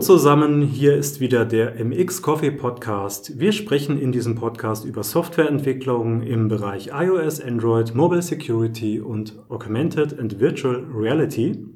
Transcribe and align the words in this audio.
zusammen, 0.00 0.62
hier 0.62 0.96
ist 0.96 1.20
wieder 1.20 1.44
der 1.44 1.74
MX 1.84 2.22
Coffee 2.22 2.50
Podcast. 2.50 3.38
Wir 3.38 3.52
sprechen 3.52 4.00
in 4.00 4.12
diesem 4.12 4.34
Podcast 4.34 4.86
über 4.86 5.02
Softwareentwicklung 5.02 6.22
im 6.22 6.48
Bereich 6.48 6.90
iOS, 6.94 7.42
Android, 7.42 7.94
Mobile 7.94 8.22
Security 8.22 8.98
und 8.98 9.38
Augmented 9.50 10.18
and 10.18 10.40
Virtual 10.40 10.86
Reality. 10.94 11.66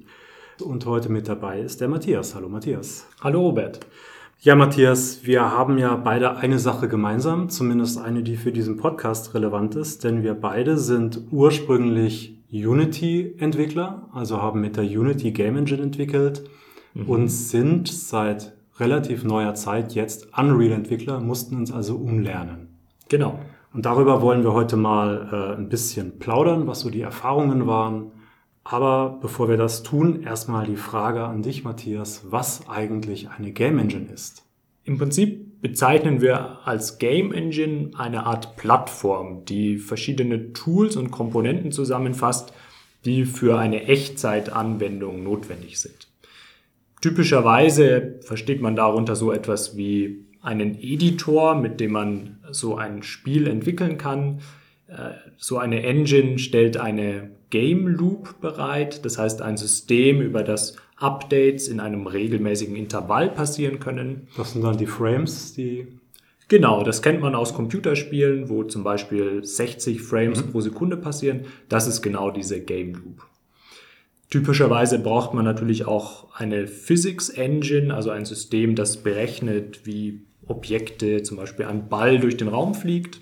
Und 0.63 0.87
heute 0.87 1.11
mit 1.11 1.29
dabei 1.29 1.61
ist 1.61 1.83
der 1.83 1.89
Matthias. 1.89 2.35
Hallo 2.35 2.49
Matthias. 2.49 3.07
Hallo 3.21 3.43
Robert. 3.43 3.81
Ja, 4.41 4.55
Matthias, 4.55 5.27
wir 5.27 5.43
haben 5.43 5.77
ja 5.77 5.95
beide 5.95 6.37
eine 6.37 6.59
Sache 6.59 6.89
gemeinsam, 6.89 7.51
zumindest 7.51 7.99
eine, 7.99 8.23
die 8.23 8.37
für 8.37 8.53
diesen 8.53 8.79
Podcast 8.79 9.35
relevant 9.35 9.75
ist, 9.75 10.03
denn 10.03 10.23
wir 10.23 10.33
beide 10.33 10.79
sind 10.79 11.21
ursprünglich 11.31 12.43
Unity-Entwickler, 12.51 14.09
also 14.13 14.41
haben 14.41 14.63
mit 14.63 14.79
der 14.79 14.85
Unity 14.85 15.33
Game 15.33 15.59
Engine 15.59 15.83
entwickelt 15.83 16.45
mhm. 16.95 17.09
und 17.09 17.29
sind 17.29 17.89
seit 17.89 18.55
relativ 18.79 19.25
neuer 19.25 19.55
Zeit 19.55 19.95
jetzt 19.95 20.37
Unreal-Entwickler, 20.37 21.21
mussten 21.21 21.57
uns 21.57 21.71
also 21.71 21.97
umlernen. 21.97 22.69
Genau. 23.09 23.39
Und 23.73 23.87
darüber 23.87 24.23
wollen 24.23 24.45
wir 24.45 24.53
heute 24.53 24.77
mal 24.77 25.29
äh, 25.33 25.59
ein 25.59 25.69
bisschen 25.69 26.19
plaudern, 26.19 26.67
was 26.67 26.81
so 26.81 26.91
die 26.91 27.03
Erfahrungen 27.03 27.67
waren. 27.67 28.13
Aber 28.63 29.19
bevor 29.21 29.49
wir 29.49 29.57
das 29.57 29.83
tun, 29.83 30.23
erstmal 30.23 30.65
die 30.65 30.77
Frage 30.77 31.25
an 31.25 31.43
dich, 31.43 31.65
Matthias, 31.65 32.25
was 32.31 32.69
eigentlich 32.69 33.29
eine 33.29 33.53
Game 33.53 33.79
Engine 33.79 34.11
ist. 34.13 34.45
Im 34.85 34.99
Prinzip 34.99 35.61
bezeichnen 35.61 36.21
wir 36.21 36.67
als 36.67 36.99
Game 36.99 37.33
Engine 37.33 37.91
eine 37.97 38.27
Art 38.27 38.57
Plattform, 38.57 39.45
die 39.45 39.79
verschiedene 39.79 40.53
Tools 40.53 40.97
und 40.97 41.11
Komponenten 41.11 41.73
zusammenfasst, 41.73 42.53
die 43.05 43.25
für 43.25 43.59
eine 43.59 43.85
Echtzeitanwendung 43.85 45.23
notwendig 45.23 45.81
sind. 45.81 46.09
Typischerweise 47.05 48.15
versteht 48.23 48.63
man 48.63 48.77
darunter 48.77 49.15
so 49.15 49.31
etwas 49.31 49.77
wie 49.77 50.25
einen 50.41 50.75
Editor, 50.75 51.55
mit 51.55 51.79
dem 51.79 51.93
man 51.93 52.39
so 52.51 52.77
ein 52.77 53.03
Spiel 53.03 53.47
entwickeln 53.47 53.99
kann. 53.99 54.41
Äh, 54.87 55.11
so 55.37 55.59
eine 55.59 55.83
Engine 55.83 56.39
stellt 56.39 56.79
eine 56.79 57.33
Game 57.51 57.89
Loop 57.89 58.41
bereit, 58.41 59.05
das 59.05 59.19
heißt 59.19 59.43
ein 59.43 59.59
System, 59.59 60.23
über 60.23 60.43
das 60.43 60.77
Updates 60.97 61.69
in 61.69 61.79
einem 61.79 62.07
regelmäßigen 62.07 62.75
Intervall 62.75 63.29
passieren 63.29 63.81
können. 63.81 64.29
Das 64.39 64.55
sind 64.55 64.65
dann 64.65 64.79
die 64.79 64.87
Frames, 64.87 65.53
die 65.53 65.87
Genau, 66.49 66.85
das 66.85 67.03
kennt 67.03 67.21
man 67.21 67.35
aus 67.35 67.53
Computerspielen, 67.53 68.49
wo 68.49 68.65
zum 68.65 68.83
Beispiel 68.83 69.45
60 69.45 70.01
Frames 70.01 70.43
mhm. 70.43 70.53
pro 70.53 70.63
Sekunde 70.63 70.97
passieren. 70.97 71.45
Das 71.69 71.87
ist 71.87 72.01
genau 72.01 72.31
diese 72.31 72.63
Game 72.63 72.95
Loop. 72.95 73.27
Typischerweise 74.31 74.99
braucht 74.99 75.35
man 75.35 75.45
natürlich 75.45 75.87
auch 75.87 76.35
eine 76.35 76.67
Physics 76.67 77.29
Engine, 77.29 77.95
also 77.95 78.11
ein 78.11 78.25
System, 78.25 78.75
das 78.75 79.03
berechnet, 79.03 79.87
wie 79.87 80.23
Objekte, 80.47 81.23
zum 81.23 81.37
Beispiel 81.37 81.67
ein 81.67 81.89
Ball 81.89 82.19
durch 82.19 82.37
den 82.37 82.49
Raum 82.49 82.75
fliegt. 82.75 83.21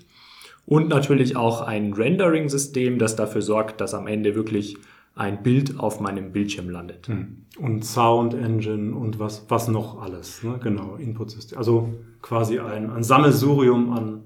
Und 0.65 0.87
natürlich 0.87 1.35
auch 1.35 1.61
ein 1.61 1.93
Rendering-System, 1.93 2.97
das 2.97 3.15
dafür 3.15 3.41
sorgt, 3.41 3.81
dass 3.81 3.93
am 3.93 4.07
Ende 4.07 4.33
wirklich 4.33 4.77
ein 5.15 5.43
Bild 5.43 5.79
auf 5.79 5.99
meinem 5.99 6.31
Bildschirm 6.31 6.69
landet. 6.69 7.07
Hm. 7.07 7.45
Und 7.59 7.85
Sound 7.85 8.33
Engine 8.33 8.95
und 8.95 9.19
was, 9.19 9.45
was 9.49 9.67
noch 9.67 10.01
alles, 10.01 10.41
ne? 10.43 10.59
genau, 10.63 10.95
Input-System. 10.95 11.57
Also 11.57 11.93
quasi 12.21 12.59
ein, 12.59 12.89
ein 12.89 13.03
Sammelsurium 13.03 13.91
an 13.91 14.21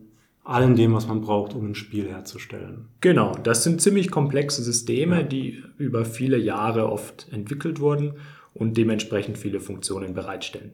allem 0.50 0.76
dem, 0.76 0.94
was 0.94 1.08
man 1.08 1.22
braucht, 1.22 1.53
um 1.53 1.70
ein 1.70 1.76
Spiel 1.76 2.08
herzustellen. 2.08 2.88
Genau, 3.02 3.34
das 3.44 3.64
sind 3.64 3.81
ziemlich 3.81 4.09
komplexe 4.12 4.64
Systeme, 4.64 5.17
ja. 5.17 5.23
die 5.23 5.64
über 5.78 6.06
viele 6.06 6.38
Jahre 6.38 6.92
oft 6.92 7.28
entwickelt 7.31 7.80
wurden 7.80 8.13
und 8.53 8.78
dementsprechend 8.78 9.38
viele 9.38 9.59
Funktionen 9.59 10.13
bereitstellen. 10.13 10.72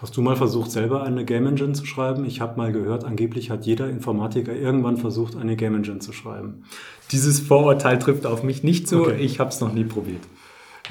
Hast 0.00 0.16
du 0.16 0.22
mal 0.22 0.36
versucht, 0.36 0.70
selber 0.70 1.02
eine 1.02 1.24
Game 1.24 1.46
Engine 1.46 1.72
zu 1.72 1.84
schreiben? 1.84 2.24
Ich 2.24 2.40
habe 2.40 2.56
mal 2.56 2.70
gehört, 2.70 3.04
angeblich 3.04 3.50
hat 3.50 3.66
jeder 3.66 3.88
Informatiker 3.90 4.54
irgendwann 4.54 4.96
versucht, 4.96 5.34
eine 5.34 5.56
Game 5.56 5.74
Engine 5.74 5.98
zu 5.98 6.12
schreiben. 6.12 6.62
Dieses 7.10 7.40
Vorurteil 7.40 7.98
trifft 7.98 8.24
auf 8.24 8.44
mich 8.44 8.62
nicht 8.62 8.86
so. 8.86 9.02
Okay. 9.02 9.16
Ich 9.18 9.40
habe 9.40 9.50
es 9.50 9.60
noch 9.60 9.72
nie 9.72 9.84
probiert. 9.84 10.22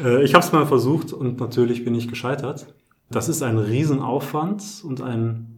Äh, 0.03 0.23
ich 0.23 0.33
habe 0.33 0.43
es 0.43 0.51
mal 0.51 0.65
versucht 0.65 1.13
und 1.13 1.39
natürlich 1.39 1.85
bin 1.85 1.95
ich 1.95 2.09
gescheitert. 2.09 2.73
Das 3.09 3.29
ist 3.29 3.41
ein 3.43 3.57
Riesenaufwand 3.57 4.83
und 4.83 5.01
ein 5.01 5.56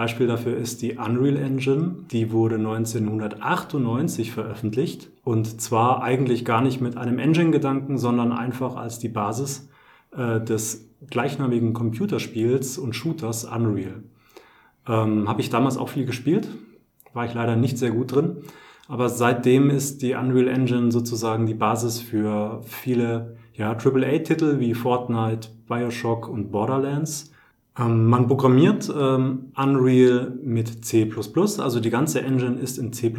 Beispiel 0.00 0.26
dafür 0.26 0.56
ist 0.56 0.80
die 0.80 0.96
Unreal 0.96 1.36
Engine. 1.36 2.06
Die 2.10 2.32
wurde 2.32 2.54
1998 2.54 4.32
veröffentlicht 4.32 5.10
und 5.24 5.60
zwar 5.60 6.02
eigentlich 6.02 6.46
gar 6.46 6.62
nicht 6.62 6.80
mit 6.80 6.96
einem 6.96 7.18
Engine-Gedanken, 7.18 7.98
sondern 7.98 8.32
einfach 8.32 8.76
als 8.76 8.98
die 8.98 9.10
Basis 9.10 9.68
äh, 10.16 10.40
des 10.40 10.88
gleichnamigen 11.10 11.74
Computerspiels 11.74 12.78
und 12.78 12.96
Shooters 12.96 13.44
Unreal. 13.44 14.02
Ähm, 14.88 15.28
Habe 15.28 15.42
ich 15.42 15.50
damals 15.50 15.76
auch 15.76 15.90
viel 15.90 16.06
gespielt, 16.06 16.48
war 17.12 17.26
ich 17.26 17.34
leider 17.34 17.56
nicht 17.56 17.76
sehr 17.76 17.90
gut 17.90 18.14
drin, 18.14 18.38
aber 18.88 19.10
seitdem 19.10 19.68
ist 19.68 20.00
die 20.00 20.14
Unreal 20.14 20.48
Engine 20.48 20.90
sozusagen 20.90 21.44
die 21.44 21.52
Basis 21.52 22.00
für 22.00 22.62
viele 22.64 23.36
ja, 23.52 23.72
AAA-Titel 23.72 24.60
wie 24.60 24.72
Fortnite, 24.72 25.50
Bioshock 25.68 26.26
und 26.26 26.50
Borderlands 26.50 27.29
man 27.88 28.26
programmiert 28.26 28.92
ähm, 28.94 29.52
Unreal 29.56 30.38
mit 30.42 30.84
C++, 30.84 31.10
also 31.58 31.80
die 31.80 31.90
ganze 31.90 32.20
Engine 32.22 32.58
ist 32.58 32.78
in 32.78 32.92
C++ 32.92 33.10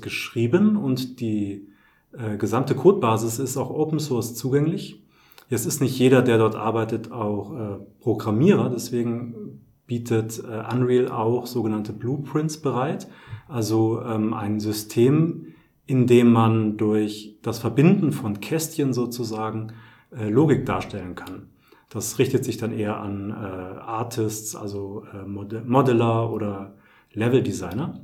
geschrieben 0.00 0.76
und 0.76 1.20
die 1.20 1.68
äh, 2.12 2.36
gesamte 2.36 2.74
Codebasis 2.74 3.38
ist 3.38 3.56
auch 3.56 3.70
Open 3.70 3.98
Source 3.98 4.34
zugänglich. 4.34 5.02
Jetzt 5.48 5.66
ist 5.66 5.80
nicht 5.80 5.98
jeder, 5.98 6.22
der 6.22 6.38
dort 6.38 6.54
arbeitet, 6.54 7.10
auch 7.10 7.52
äh, 7.54 7.76
Programmierer, 8.00 8.70
deswegen 8.70 9.60
bietet 9.86 10.38
äh, 10.44 10.62
Unreal 10.72 11.08
auch 11.10 11.46
sogenannte 11.46 11.92
Blueprints 11.92 12.58
bereit, 12.58 13.08
also 13.48 14.00
ähm, 14.02 14.34
ein 14.34 14.60
System, 14.60 15.54
in 15.86 16.06
dem 16.06 16.30
man 16.32 16.76
durch 16.76 17.38
das 17.42 17.58
Verbinden 17.58 18.12
von 18.12 18.40
Kästchen 18.40 18.92
sozusagen 18.92 19.72
äh, 20.12 20.28
Logik 20.28 20.64
darstellen 20.66 21.16
kann. 21.16 21.48
Das 21.90 22.18
richtet 22.20 22.44
sich 22.44 22.56
dann 22.56 22.72
eher 22.72 22.98
an 23.00 23.30
äh, 23.30 23.34
Artists, 23.34 24.54
also 24.54 25.04
äh, 25.12 25.26
Mod 25.26 25.66
Modeler 25.66 26.32
oder 26.32 26.76
Level-Designer. 27.12 28.00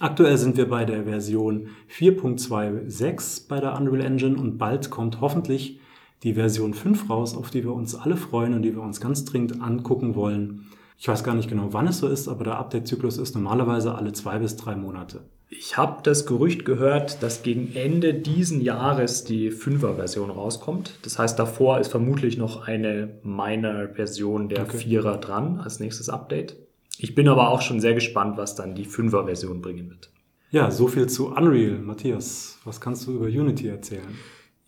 Aktuell 0.00 0.36
sind 0.36 0.56
wir 0.56 0.68
bei 0.68 0.84
der 0.84 1.04
Version 1.04 1.68
4.26 1.96 3.48
bei 3.48 3.60
der 3.60 3.78
Unreal 3.78 4.04
Engine 4.04 4.36
und 4.36 4.58
bald 4.58 4.90
kommt 4.90 5.20
hoffentlich 5.20 5.80
die 6.24 6.34
Version 6.34 6.74
5 6.74 7.08
raus, 7.08 7.36
auf 7.36 7.50
die 7.50 7.62
wir 7.62 7.72
uns 7.72 7.94
alle 7.94 8.16
freuen 8.16 8.54
und 8.54 8.62
die 8.62 8.74
wir 8.74 8.82
uns 8.82 9.00
ganz 9.00 9.24
dringend 9.24 9.62
angucken 9.62 10.14
wollen. 10.16 10.66
Ich 10.98 11.08
weiß 11.08 11.24
gar 11.24 11.34
nicht 11.34 11.48
genau, 11.48 11.68
wann 11.72 11.88
es 11.88 11.98
so 11.98 12.08
ist, 12.08 12.28
aber 12.28 12.44
der 12.44 12.58
Update-Zyklus 12.58 13.18
ist 13.18 13.34
normalerweise 13.34 13.94
alle 13.94 14.12
zwei 14.12 14.38
bis 14.38 14.56
drei 14.56 14.76
Monate. 14.76 15.20
Ich 15.48 15.76
habe 15.76 16.02
das 16.02 16.24
Gerücht 16.24 16.64
gehört, 16.64 17.22
dass 17.22 17.42
gegen 17.42 17.74
Ende 17.76 18.14
diesen 18.14 18.62
Jahres 18.62 19.24
die 19.24 19.50
5er-Version 19.50 20.30
rauskommt. 20.30 20.94
Das 21.02 21.18
heißt, 21.18 21.38
davor 21.38 21.78
ist 21.78 21.88
vermutlich 21.88 22.38
noch 22.38 22.66
eine 22.66 23.20
Minor-Version 23.22 24.48
der 24.48 24.62
okay. 24.62 24.78
4er 24.78 25.18
dran 25.18 25.60
als 25.60 25.78
nächstes 25.78 26.08
Update. 26.08 26.56
Ich 26.98 27.14
bin 27.14 27.28
aber 27.28 27.50
auch 27.50 27.60
schon 27.60 27.80
sehr 27.80 27.94
gespannt, 27.94 28.38
was 28.38 28.54
dann 28.54 28.74
die 28.74 28.86
5er-Version 28.86 29.60
bringen 29.60 29.90
wird. 29.90 30.10
Ja, 30.52 30.70
so 30.70 30.88
viel 30.88 31.08
zu 31.08 31.28
Unreal. 31.34 31.78
Matthias, 31.78 32.58
was 32.64 32.80
kannst 32.80 33.06
du 33.06 33.12
über 33.12 33.26
Unity 33.26 33.68
erzählen? 33.68 34.18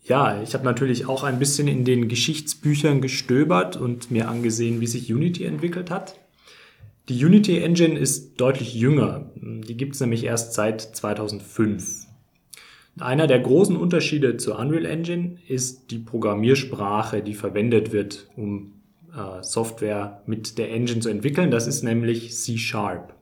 Ja, 0.07 0.39
ich 0.43 0.53
habe 0.53 0.63
natürlich 0.63 1.07
auch 1.07 1.23
ein 1.23 1.39
bisschen 1.39 1.67
in 1.67 1.83
den 1.83 2.07
Geschichtsbüchern 2.07 3.01
gestöbert 3.01 3.75
und 3.75 4.11
mir 4.11 4.29
angesehen, 4.29 4.79
wie 4.79 4.85
sich 4.85 5.11
Unity 5.11 5.45
entwickelt 5.45 5.89
hat. 5.89 6.19
Die 7.09 7.25
Unity 7.25 7.57
Engine 7.57 7.97
ist 7.97 8.39
deutlich 8.39 8.75
jünger. 8.75 9.31
Die 9.35 9.75
gibt 9.75 9.95
es 9.95 10.01
nämlich 10.01 10.23
erst 10.23 10.53
seit 10.53 10.81
2005. 10.81 12.05
Einer 12.99 13.25
der 13.25 13.39
großen 13.39 13.75
Unterschiede 13.75 14.37
zur 14.37 14.59
Unreal 14.59 14.85
Engine 14.85 15.37
ist 15.47 15.89
die 15.89 15.97
Programmiersprache, 15.97 17.23
die 17.23 17.33
verwendet 17.33 17.91
wird, 17.91 18.29
um 18.35 18.73
äh, 19.11 19.41
Software 19.41 20.21
mit 20.27 20.59
der 20.59 20.71
Engine 20.71 20.99
zu 20.99 21.09
entwickeln. 21.09 21.49
Das 21.49 21.65
ist 21.65 21.81
nämlich 21.81 22.35
C 22.35 22.57
Sharp. 22.57 23.15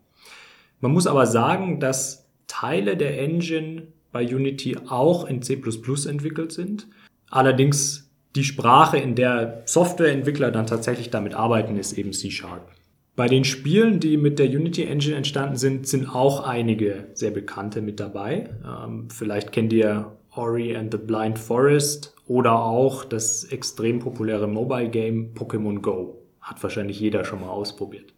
Man 0.82 0.92
muss 0.92 1.08
aber 1.08 1.28
sagen, 1.28 1.80
dass 1.80 2.28
Teile 2.48 2.98
der 2.98 3.22
Engine 3.22 3.88
bei 4.14 4.24
Unity 4.24 4.78
auch 4.88 5.26
in 5.26 5.42
C++ 5.42 5.62
entwickelt 6.08 6.54
sind. 6.54 6.88
Allerdings 7.30 8.10
die 8.36 8.44
Sprache, 8.44 8.98
in 8.98 9.16
der 9.16 9.64
Softwareentwickler 9.66 10.52
dann 10.52 10.66
tatsächlich 10.66 11.10
damit 11.10 11.34
arbeiten, 11.34 11.78
ist 11.78 11.98
eben 11.98 12.14
C 12.14 12.32
Sharp. 12.32 12.72
Bei 13.16 13.28
den 13.28 13.44
Spielen, 13.44 14.00
die 14.00 14.18
mit 14.18 14.40
der 14.40 14.48
Unity 14.48 14.86
Engine 14.86 15.16
entstanden 15.16 15.56
sind, 15.56 15.88
sind 15.88 16.08
auch 16.08 16.48
einige 16.48 17.10
sehr 17.14 17.30
bekannte 17.30 17.82
mit 17.82 18.00
dabei. 18.00 18.50
Ähm, 18.66 19.10
vielleicht 19.12 19.52
kennt 19.52 19.72
ihr 19.72 20.18
Ori 20.36 20.76
and 20.76 20.92
the 20.92 20.98
Blind 20.98 21.38
Forest 21.38 22.16
oder 22.26 22.64
auch 22.64 23.06
das 23.06 23.44
extrem 23.44 24.00
populäre 24.00 24.48
Mobile 24.48 24.90
Game 24.90 25.36
Pokémon 25.36 25.80
Go. 25.80 26.24
Hat 26.42 26.64
wahrscheinlich 26.64 27.00
jeder 27.00 27.24
schon 27.24 27.42
mal 27.42 27.50
ausprobiert. 27.50 28.14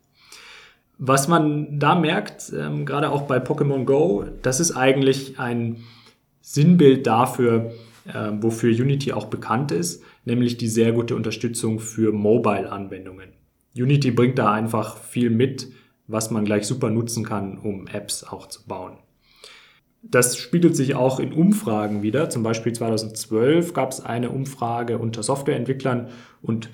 Was 0.98 1.28
man 1.28 1.80
da 1.80 1.96
merkt, 1.96 2.54
ähm, 2.58 2.86
gerade 2.86 3.12
auch 3.12 3.24
bei 3.24 3.38
Pokémon 3.38 3.86
Go, 3.86 4.26
das 4.42 4.60
ist 4.60 4.72
eigentlich 4.72 5.40
ein 5.40 5.78
Sinnbild 6.42 7.06
dafür, 7.06 7.74
äh, 8.08 8.32
wofür 8.40 8.70
Unity 8.70 9.12
auch 9.12 9.26
bekannt 9.26 9.72
ist, 9.72 10.04
nämlich 10.24 10.58
die 10.58 10.68
sehr 10.68 10.94
gute 10.94 11.16
Unterstützung 11.16 11.80
für 11.80 12.12
Mobile-Anwendungen. 12.12 13.30
Unity 13.76 14.12
bringt 14.12 14.38
da 14.38 14.54
einfach 14.54 14.98
viel 14.98 15.30
mit, 15.30 15.68
was 16.08 16.32
man 16.32 16.46
gleich 16.46 16.66
super 16.66 16.90
nutzen 16.90 17.26
kann, 17.26 17.58
um 17.58 17.88
Apps 17.88 18.24
auch 18.24 18.48
zu 18.48 18.66
bauen. 18.66 18.98
Das 20.02 20.38
spiegelt 20.38 20.76
sich 20.76 20.96
auch 20.96 21.20
in 21.20 21.34
Umfragen 21.34 22.04
wieder. 22.04 22.30
Zum 22.30 22.44
Beispiel 22.44 22.74
2012 22.74 23.74
gab 23.74 23.92
es 23.92 24.02
eine 24.02 24.30
Umfrage 24.30 25.00
unter 25.00 25.24
Softwareentwicklern 25.24 26.10
und 26.44 26.70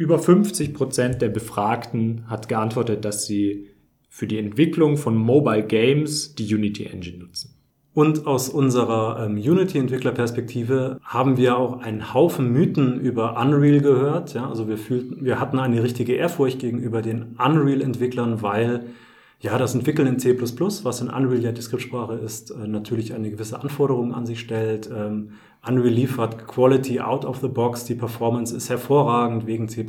über 0.00 0.18
50 0.18 0.72
Prozent 0.72 1.20
der 1.20 1.28
Befragten 1.28 2.24
hat 2.26 2.48
geantwortet, 2.48 3.04
dass 3.04 3.26
sie 3.26 3.68
für 4.08 4.26
die 4.26 4.38
Entwicklung 4.38 4.96
von 4.96 5.14
Mobile 5.14 5.62
Games 5.62 6.34
die 6.34 6.54
Unity 6.54 6.86
Engine 6.86 7.18
nutzen. 7.18 7.54
Und 7.92 8.26
aus 8.26 8.48
unserer 8.48 9.26
ähm, 9.26 9.36
Unity-Entwicklerperspektive 9.36 10.98
haben 11.04 11.36
wir 11.36 11.58
auch 11.58 11.82
einen 11.82 12.14
Haufen 12.14 12.50
Mythen 12.50 12.98
über 12.98 13.38
Unreal 13.38 13.82
gehört. 13.82 14.32
Ja? 14.32 14.48
Also 14.48 14.68
wir, 14.68 14.78
fühlten, 14.78 15.22
wir 15.22 15.38
hatten 15.38 15.58
eine 15.58 15.82
richtige 15.82 16.14
Ehrfurcht 16.14 16.60
gegenüber 16.60 17.02
den 17.02 17.36
Unreal-Entwicklern, 17.36 18.40
weil 18.40 18.86
ja, 19.40 19.58
das 19.58 19.74
Entwickeln 19.74 20.08
in 20.08 20.18
C++, 20.18 20.34
was 20.38 21.00
in 21.02 21.10
Unreal 21.10 21.42
ja 21.42 21.52
die 21.52 21.60
Skriptsprache 21.60 22.14
ist, 22.14 22.52
äh, 22.52 22.66
natürlich 22.66 23.12
eine 23.12 23.30
gewisse 23.30 23.60
Anforderung 23.60 24.14
an 24.14 24.24
sich 24.24 24.40
stellt. 24.40 24.88
Ähm, 24.90 25.32
Unreal 25.66 25.92
liefert 25.92 26.46
Quality 26.46 27.00
out 27.00 27.24
of 27.24 27.40
the 27.40 27.48
box, 27.48 27.84
die 27.84 27.94
Performance 27.94 28.56
ist 28.56 28.70
hervorragend 28.70 29.46
wegen 29.46 29.68
C++. 29.68 29.86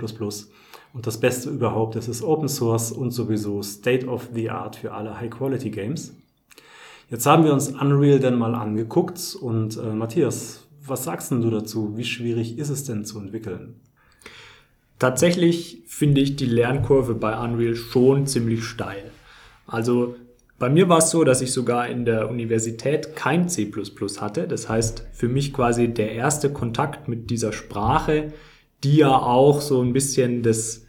Und 0.94 1.08
das 1.08 1.20
Beste 1.20 1.50
überhaupt, 1.50 1.96
es 1.96 2.10
ist 2.10 2.22
Open 2.22 2.50
Source 2.50 2.92
und 2.92 3.12
sowieso 3.12 3.62
State 3.64 4.08
of 4.08 4.30
the 4.34 4.50
Art 4.50 4.76
für 4.76 4.92
alle 4.92 5.20
High-Quality-Games. 5.20 6.14
Jetzt 7.10 7.26
haben 7.26 7.44
wir 7.46 7.54
uns 7.54 7.70
Unreal 7.70 8.20
denn 8.20 8.38
mal 8.38 8.56
angeguckt 8.56 9.38
und 9.40 9.78
äh, 9.78 9.94
Matthias, 9.94 10.68
was 10.86 11.04
sagst 11.06 11.32
denn 11.32 11.42
du 11.42 11.50
dazu? 11.50 11.98
Wie 11.98 12.04
schwierig 12.04 12.58
ist 12.58 12.70
es 12.70 12.84
denn 12.84 13.06
zu 13.06 13.20
entwickeln? 13.20 13.80
Tatsächlich 15.00 15.84
finde 15.88 16.22
ich 16.22 16.36
die 16.36 16.46
Lernkurve 16.46 17.16
bei 17.16 17.38
Unreal 17.38 17.76
schon 17.76 18.28
ziemlich 18.28 18.64
steil. 18.64 19.12
Also 19.66 20.16
bei 20.62 20.70
mir 20.70 20.88
war 20.90 21.00
es 21.00 21.10
so, 21.10 21.24
dass 21.24 21.42
ich 21.42 21.52
sogar 21.52 21.88
in 21.88 22.06
der 22.06 22.30
Universität 22.30 23.16
kein 23.16 23.50
C 23.50 23.72
hatte. 24.20 24.48
Das 24.48 24.70
heißt, 24.70 25.08
für 25.12 25.28
mich 25.28 25.54
quasi 25.54 25.88
der 25.88 26.12
erste 26.12 26.54
Kontakt 26.54 27.08
mit 27.08 27.32
dieser 27.32 27.52
Sprache, 27.52 28.32
die 28.84 28.98
ja 28.98 29.10
auch 29.10 29.60
so 29.60 29.82
ein 29.82 29.92
bisschen 29.92 30.44
das, 30.44 30.86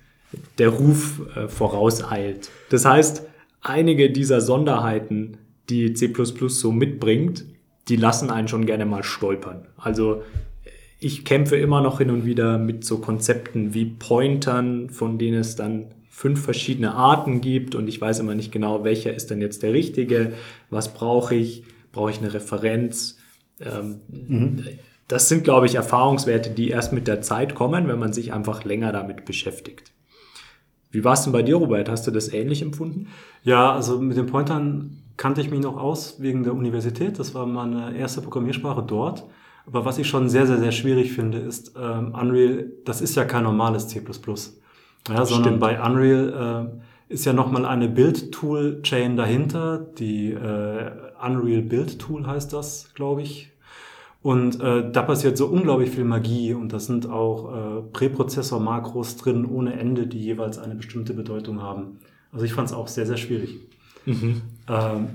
der 0.58 0.68
Ruf 0.68 1.22
äh, 1.34 1.48
vorauseilt. 1.48 2.50
Das 2.68 2.84
heißt, 2.84 3.26
einige 3.62 4.10
dieser 4.10 4.42
Sonderheiten 4.42 5.38
die 5.70 5.94
C 5.94 6.12
so 6.48 6.70
mitbringt, 6.70 7.46
die 7.88 7.96
lassen 7.96 8.28
einen 8.28 8.48
schon 8.48 8.66
gerne 8.66 8.84
mal 8.84 9.02
stolpern. 9.02 9.68
Also 9.78 10.22
ich 11.00 11.24
kämpfe 11.24 11.56
immer 11.56 11.80
noch 11.80 11.96
hin 11.96 12.10
und 12.10 12.26
wieder 12.26 12.58
mit 12.58 12.84
so 12.84 12.98
Konzepten 12.98 13.72
wie 13.72 13.86
Pointern, 13.86 14.90
von 14.90 15.16
denen 15.16 15.38
es 15.38 15.56
dann 15.56 15.86
fünf 16.14 16.44
verschiedene 16.44 16.94
Arten 16.94 17.40
gibt 17.40 17.74
und 17.74 17.88
ich 17.88 17.98
weiß 17.98 18.20
immer 18.20 18.34
nicht 18.34 18.52
genau, 18.52 18.84
welcher 18.84 19.14
ist 19.14 19.30
denn 19.30 19.40
jetzt 19.40 19.62
der 19.62 19.72
richtige, 19.72 20.34
was 20.68 20.92
brauche 20.92 21.34
ich, 21.34 21.64
brauche 21.90 22.10
ich 22.10 22.18
eine 22.18 22.34
Referenz. 22.34 23.16
Ähm, 23.58 24.00
mhm. 24.08 24.64
Das 25.08 25.30
sind, 25.30 25.42
glaube 25.42 25.66
ich, 25.66 25.74
Erfahrungswerte, 25.74 26.50
die 26.50 26.68
erst 26.68 26.92
mit 26.92 27.08
der 27.08 27.22
Zeit 27.22 27.54
kommen, 27.54 27.88
wenn 27.88 27.98
man 27.98 28.12
sich 28.12 28.32
einfach 28.32 28.64
länger 28.64 28.92
damit 28.92 29.24
beschäftigt. 29.24 29.90
Wie 30.90 31.02
war 31.02 31.14
es 31.14 31.22
denn 31.22 31.32
bei 31.32 31.42
dir, 31.42 31.56
Robert? 31.56 31.88
Hast 31.88 32.06
du 32.06 32.10
das 32.10 32.30
ähnlich 32.30 32.60
empfunden? 32.60 33.08
Ja, 33.42 33.72
also 33.72 33.98
mit 33.98 34.18
den 34.18 34.26
Pointern 34.26 34.98
kannte 35.16 35.40
ich 35.40 35.50
mich 35.50 35.60
noch 35.60 35.78
aus 35.78 36.20
wegen 36.20 36.44
der 36.44 36.52
Universität. 36.52 37.18
Das 37.18 37.34
war 37.34 37.46
meine 37.46 37.96
erste 37.96 38.20
Programmiersprache 38.20 38.82
dort. 38.82 39.24
Aber 39.64 39.86
was 39.86 39.96
ich 39.96 40.08
schon 40.08 40.28
sehr, 40.28 40.46
sehr, 40.46 40.58
sehr 40.58 40.72
schwierig 40.72 41.12
finde, 41.12 41.38
ist 41.38 41.72
ähm, 41.74 42.14
Unreal, 42.14 42.70
das 42.84 43.00
ist 43.00 43.14
ja 43.14 43.24
kein 43.24 43.44
normales 43.44 43.88
C++. 43.88 44.02
Ja, 45.08 45.24
sondern 45.24 45.58
bei 45.58 45.80
Unreal 45.82 46.70
äh, 47.08 47.12
ist 47.12 47.24
ja 47.24 47.32
nochmal 47.32 47.64
eine 47.64 47.88
Build-Tool-Chain 47.88 49.16
dahinter. 49.16 49.78
Die 49.98 50.32
äh, 50.32 50.90
Unreal 51.24 51.62
Build-Tool 51.62 52.26
heißt 52.26 52.52
das, 52.52 52.90
glaube 52.94 53.22
ich. 53.22 53.50
Und 54.22 54.60
äh, 54.60 54.90
da 54.90 55.02
passiert 55.02 55.36
so 55.36 55.46
unglaublich 55.46 55.90
viel 55.90 56.04
Magie 56.04 56.54
und 56.54 56.72
da 56.72 56.78
sind 56.78 57.10
auch 57.10 57.52
äh, 57.52 57.82
Präprozessor-Makros 57.92 59.16
drin 59.16 59.44
ohne 59.44 59.72
Ende, 59.78 60.06
die 60.06 60.20
jeweils 60.20 60.58
eine 60.58 60.76
bestimmte 60.76 61.12
Bedeutung 61.12 61.60
haben. 61.60 61.98
Also 62.30 62.44
ich 62.44 62.54
fand 62.54 62.68
es 62.68 62.74
auch 62.74 62.86
sehr, 62.86 63.04
sehr 63.04 63.16
schwierig. 63.16 63.56
Mhm. 64.06 64.42
Ähm, 64.68 65.08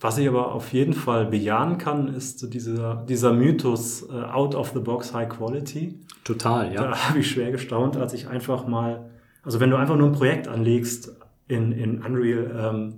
was 0.00 0.16
ich 0.16 0.28
aber 0.28 0.54
auf 0.54 0.72
jeden 0.72 0.94
Fall 0.94 1.26
bejahen 1.26 1.76
kann, 1.76 2.14
ist 2.14 2.38
so 2.38 2.46
dieser, 2.46 3.04
dieser 3.08 3.32
Mythos 3.32 4.08
äh, 4.08 4.14
out 4.14 4.54
of 4.54 4.70
the 4.72 4.80
box 4.80 5.12
high 5.12 5.28
quality. 5.28 5.98
Total, 6.24 6.72
ja. 6.72 6.82
Da 6.82 7.08
habe 7.08 7.18
ich 7.18 7.30
schwer 7.30 7.50
gestaunt, 7.50 7.96
als 7.96 8.14
ich 8.14 8.28
einfach 8.28 8.66
mal, 8.66 9.10
also 9.42 9.60
wenn 9.60 9.70
du 9.70 9.76
einfach 9.76 9.96
nur 9.96 10.08
ein 10.08 10.12
Projekt 10.12 10.48
anlegst 10.48 11.16
in, 11.46 11.72
in 11.72 12.02
Unreal 12.02 12.50
ähm, 12.56 12.94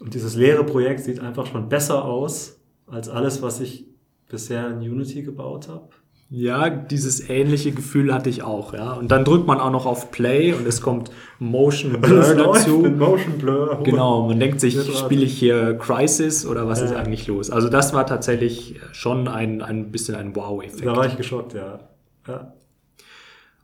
und 0.00 0.14
dieses 0.14 0.34
leere 0.34 0.64
Projekt 0.64 1.00
sieht 1.00 1.20
einfach 1.20 1.46
schon 1.46 1.68
besser 1.68 2.04
aus 2.04 2.60
als 2.86 3.08
alles, 3.08 3.42
was 3.42 3.60
ich 3.60 3.86
bisher 4.28 4.68
in 4.70 4.78
Unity 4.78 5.22
gebaut 5.22 5.68
habe. 5.68 5.88
Ja, 6.34 6.70
dieses 6.70 7.28
ähnliche 7.28 7.72
Gefühl 7.72 8.14
hatte 8.14 8.30
ich 8.30 8.42
auch, 8.42 8.72
ja. 8.72 8.94
Und 8.94 9.10
dann 9.12 9.22
drückt 9.22 9.46
man 9.46 9.60
auch 9.60 9.70
noch 9.70 9.84
auf 9.84 10.10
Play 10.10 10.54
und 10.54 10.66
es 10.66 10.80
kommt 10.80 11.10
Motion 11.38 11.92
Blur 12.00 12.34
dazu. 12.34 12.78
Motion 12.78 13.36
Blur. 13.36 13.80
Genau, 13.84 14.26
man 14.26 14.40
denkt 14.40 14.58
sich, 14.58 14.80
spiele 14.96 15.24
ich 15.24 15.38
hier 15.38 15.76
Crisis 15.76 16.46
oder 16.46 16.66
was 16.66 16.80
ja. 16.80 16.86
ist 16.86 16.94
eigentlich 16.94 17.26
los? 17.26 17.50
Also 17.50 17.68
das 17.68 17.92
war 17.92 18.06
tatsächlich 18.06 18.80
schon 18.92 19.28
ein, 19.28 19.60
ein 19.60 19.90
bisschen 19.90 20.14
ein 20.14 20.34
Wow-Effekt. 20.34 20.86
Da 20.86 20.96
war 20.96 21.06
ich 21.06 21.18
geschockt, 21.18 21.52
ja. 21.52 21.80
ja. 22.26 22.54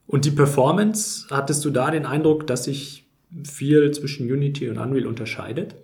Und 0.08 0.24
die 0.24 0.30
Performance, 0.30 1.26
hattest 1.30 1.64
du 1.66 1.70
da 1.70 1.90
den 1.90 2.06
Eindruck, 2.06 2.46
dass 2.46 2.64
sich 2.64 3.06
viel 3.44 3.90
zwischen 3.90 4.26
Unity 4.26 4.68
und 4.68 4.78
Unreal 4.78 5.06
unterscheidet? 5.06 5.76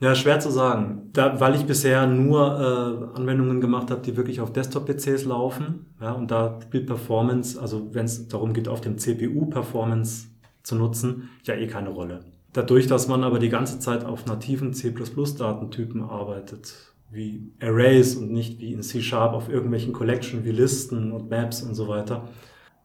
Ja, 0.00 0.14
schwer 0.14 0.38
zu 0.38 0.50
sagen. 0.50 1.08
Da, 1.14 1.40
weil 1.40 1.56
ich 1.56 1.64
bisher 1.64 2.06
nur 2.06 3.10
äh, 3.14 3.16
Anwendungen 3.18 3.60
gemacht 3.60 3.90
habe, 3.90 4.02
die 4.02 4.16
wirklich 4.16 4.42
auf 4.42 4.52
Desktop-PCs 4.52 5.24
laufen. 5.24 5.86
Ja, 6.00 6.12
und 6.12 6.30
da 6.30 6.60
spielt 6.62 6.86
Performance, 6.86 7.60
also 7.60 7.88
wenn 7.94 8.04
es 8.04 8.28
darum 8.28 8.52
geht, 8.52 8.68
auf 8.68 8.82
dem 8.82 8.98
CPU 8.98 9.46
Performance 9.46 10.28
zu 10.62 10.76
nutzen, 10.76 11.30
ja 11.44 11.54
eh 11.54 11.66
keine 11.66 11.88
Rolle. 11.88 12.20
Dadurch, 12.52 12.86
dass 12.86 13.08
man 13.08 13.24
aber 13.24 13.38
die 13.38 13.48
ganze 13.48 13.80
Zeit 13.80 14.04
auf 14.04 14.26
nativen 14.26 14.74
C++-Datentypen 14.74 16.02
arbeitet, 16.02 16.74
wie 17.10 17.50
Arrays 17.60 18.14
und 18.14 18.30
nicht 18.30 18.60
wie 18.60 18.74
in 18.74 18.82
C-Sharp 18.82 19.32
auf 19.32 19.48
irgendwelchen 19.48 19.94
Collection 19.94 20.44
wie 20.44 20.52
Listen 20.52 21.12
und 21.12 21.30
Maps 21.30 21.62
und 21.62 21.74
so 21.74 21.88
weiter, 21.88 22.28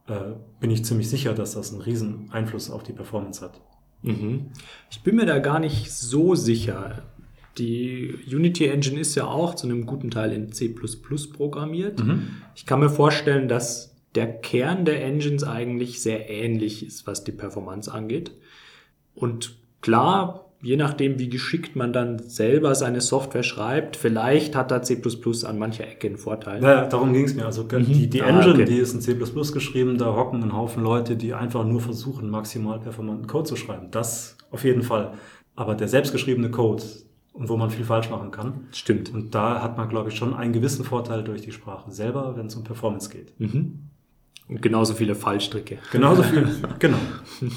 äh, 0.08 0.34
bin 0.60 0.72
ich 0.72 0.86
ziemlich 0.86 1.10
sicher, 1.10 1.34
dass 1.34 1.54
das 1.54 1.72
einen 1.72 1.82
riesen 1.82 2.30
Einfluss 2.32 2.70
auf 2.70 2.84
die 2.84 2.94
Performance 2.94 3.44
hat. 3.44 3.62
Mhm. 4.02 4.48
Ich 4.92 5.02
bin 5.02 5.16
mir 5.16 5.26
da 5.26 5.40
gar 5.40 5.60
nicht 5.60 5.92
so 5.92 6.36
sicher. 6.36 7.04
Die 7.58 8.16
Unity 8.28 8.68
Engine 8.68 9.00
ist 9.00 9.16
ja 9.16 9.26
auch 9.26 9.56
zu 9.56 9.68
einem 9.68 9.86
guten 9.86 10.12
Teil 10.12 10.34
in 10.34 10.52
C 10.52 10.70
programmiert. 10.70 12.04
Mhm. 12.04 12.30
Ich 12.56 12.66
kann 12.66 12.80
mir 12.80 12.90
vorstellen, 12.90 13.48
dass 13.48 13.96
der 14.16 14.28
Kern 14.28 14.86
der 14.86 15.04
Engines 15.04 15.44
eigentlich 15.44 16.02
sehr 16.02 16.30
ähnlich 16.30 16.86
ist, 16.86 17.08
was 17.08 17.24
die 17.24 17.32
Performance 17.32 17.92
angeht. 17.92 18.32
Und 19.16 19.56
klar, 19.82 20.43
je 20.64 20.78
nachdem, 20.78 21.20
wie 21.20 21.30
geschickt 21.30 21.76
man 21.76 21.92
dann 21.92 22.20
selber 22.20 22.74
seine 22.74 23.02
Software 23.02 23.44
schreibt, 23.44 23.98
vielleicht 23.98 24.56
hat 24.56 24.72
da 24.72 24.82
C 24.82 25.00
an 25.46 25.60
mancher 25.60 25.86
Ecke 25.86 26.08
einen 26.08 26.18
Vorteil. 26.18 26.64
Ja, 26.64 26.88
darum 26.88 27.12
ging 27.14 27.26
es 27.26 27.36
mir. 27.36 27.46
Also 27.46 27.64
mhm. 27.64 27.86
die, 27.86 28.10
die 28.10 28.22
ah, 28.22 28.30
Engine, 28.30 28.54
okay. 28.54 28.66
die 28.66 28.78
ist 28.78 28.94
in 28.94 29.02
C 29.02 29.14
geschrieben, 29.14 29.98
da 29.98 30.16
hocken 30.16 30.42
ein 30.42 30.54
Haufen 30.54 30.82
Leute, 30.82 31.18
die 31.18 31.34
einfach 31.34 31.66
nur 31.66 31.82
versuchen, 31.82 32.30
maximal 32.30 32.80
performanten 32.80 33.28
Code 33.28 33.50
zu 33.50 33.56
schreiben. 33.58 33.90
Das 33.92 34.38
auf 34.52 34.64
jeden 34.64 34.84
Fall. 34.84 35.14
Aber 35.56 35.76
der 35.76 35.90
selbstgeschriebene 35.90 36.50
Code 36.50 36.84
und 37.34 37.50
wo 37.50 37.58
man 37.58 37.70
viel 37.70 37.84
falsch 37.84 38.10
machen 38.10 38.32
kann. 38.32 38.68
Stimmt. 38.72 39.14
Und 39.14 39.36
da 39.36 39.62
hat 39.62 39.78
man, 39.78 39.90
glaube 39.90 40.10
ich, 40.10 40.16
schon 40.16 40.34
einen 40.34 40.54
gewissen 40.54 40.86
Vorteil 40.86 41.24
durch 41.24 41.42
die 41.42 41.52
Sprache 41.52 41.92
selber, 41.92 42.38
wenn 42.38 42.46
es 42.46 42.56
um 42.56 42.64
Performance 42.64 43.10
geht. 43.10 43.38
Mhm. 43.40 43.90
Und 44.48 44.62
genauso 44.62 44.94
viele 44.94 45.16
Fallstricke. 45.16 45.80
Genauso 45.92 46.24
viel, 46.24 46.48
genau. 46.80 46.98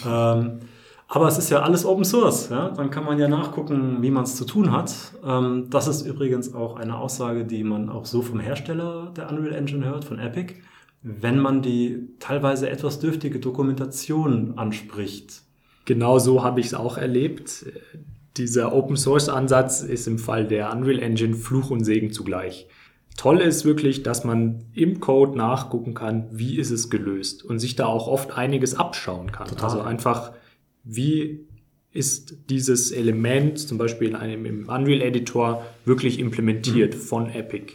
ähm, 0.06 0.60
aber 1.08 1.28
es 1.28 1.38
ist 1.38 1.50
ja 1.50 1.62
alles 1.62 1.84
Open 1.84 2.04
Source. 2.04 2.48
Ja? 2.50 2.70
Dann 2.70 2.90
kann 2.90 3.04
man 3.04 3.18
ja 3.18 3.28
nachgucken, 3.28 4.02
wie 4.02 4.10
man 4.10 4.24
es 4.24 4.34
zu 4.34 4.44
tun 4.44 4.72
hat. 4.72 4.92
Ähm, 5.24 5.68
das 5.70 5.86
ist 5.86 6.02
übrigens 6.02 6.52
auch 6.54 6.76
eine 6.76 6.98
Aussage, 6.98 7.44
die 7.44 7.62
man 7.62 7.88
auch 7.88 8.06
so 8.06 8.22
vom 8.22 8.40
Hersteller 8.40 9.12
der 9.16 9.30
Unreal 9.30 9.54
Engine 9.54 9.86
hört, 9.86 10.04
von 10.04 10.18
Epic. 10.18 10.54
Wenn 11.02 11.38
man 11.38 11.62
die 11.62 12.08
teilweise 12.18 12.68
etwas 12.68 12.98
dürftige 12.98 13.38
Dokumentation 13.38 14.54
anspricht. 14.58 15.42
Genau 15.84 16.18
so 16.18 16.42
habe 16.42 16.58
ich 16.58 16.66
es 16.66 16.74
auch 16.74 16.98
erlebt. 16.98 17.66
Dieser 18.36 18.74
Open 18.74 18.96
Source 18.96 19.28
Ansatz 19.28 19.82
ist 19.82 20.08
im 20.08 20.18
Fall 20.18 20.46
der 20.46 20.72
Unreal 20.72 20.98
Engine 20.98 21.36
Fluch 21.36 21.70
und 21.70 21.84
Segen 21.84 22.10
zugleich. 22.10 22.66
Toll 23.16 23.40
ist 23.40 23.64
wirklich, 23.64 24.02
dass 24.02 24.24
man 24.24 24.64
im 24.74 25.00
Code 25.00 25.38
nachgucken 25.38 25.94
kann, 25.94 26.26
wie 26.32 26.58
ist 26.58 26.70
es 26.70 26.90
gelöst 26.90 27.44
und 27.44 27.60
sich 27.60 27.76
da 27.76 27.86
auch 27.86 28.08
oft 28.08 28.36
einiges 28.36 28.74
abschauen 28.74 29.32
kann. 29.32 29.46
Total. 29.46 29.64
Also 29.64 29.80
einfach 29.80 30.32
wie 30.86 31.46
ist 31.92 32.50
dieses 32.50 32.92
Element 32.92 33.58
zum 33.58 33.78
Beispiel 33.78 34.08
in 34.08 34.16
einem 34.16 34.44
im 34.44 34.68
Unreal 34.68 35.02
Editor 35.02 35.64
wirklich 35.84 36.18
implementiert 36.18 36.94
mhm. 36.94 36.98
von 36.98 37.30
Epic. 37.30 37.72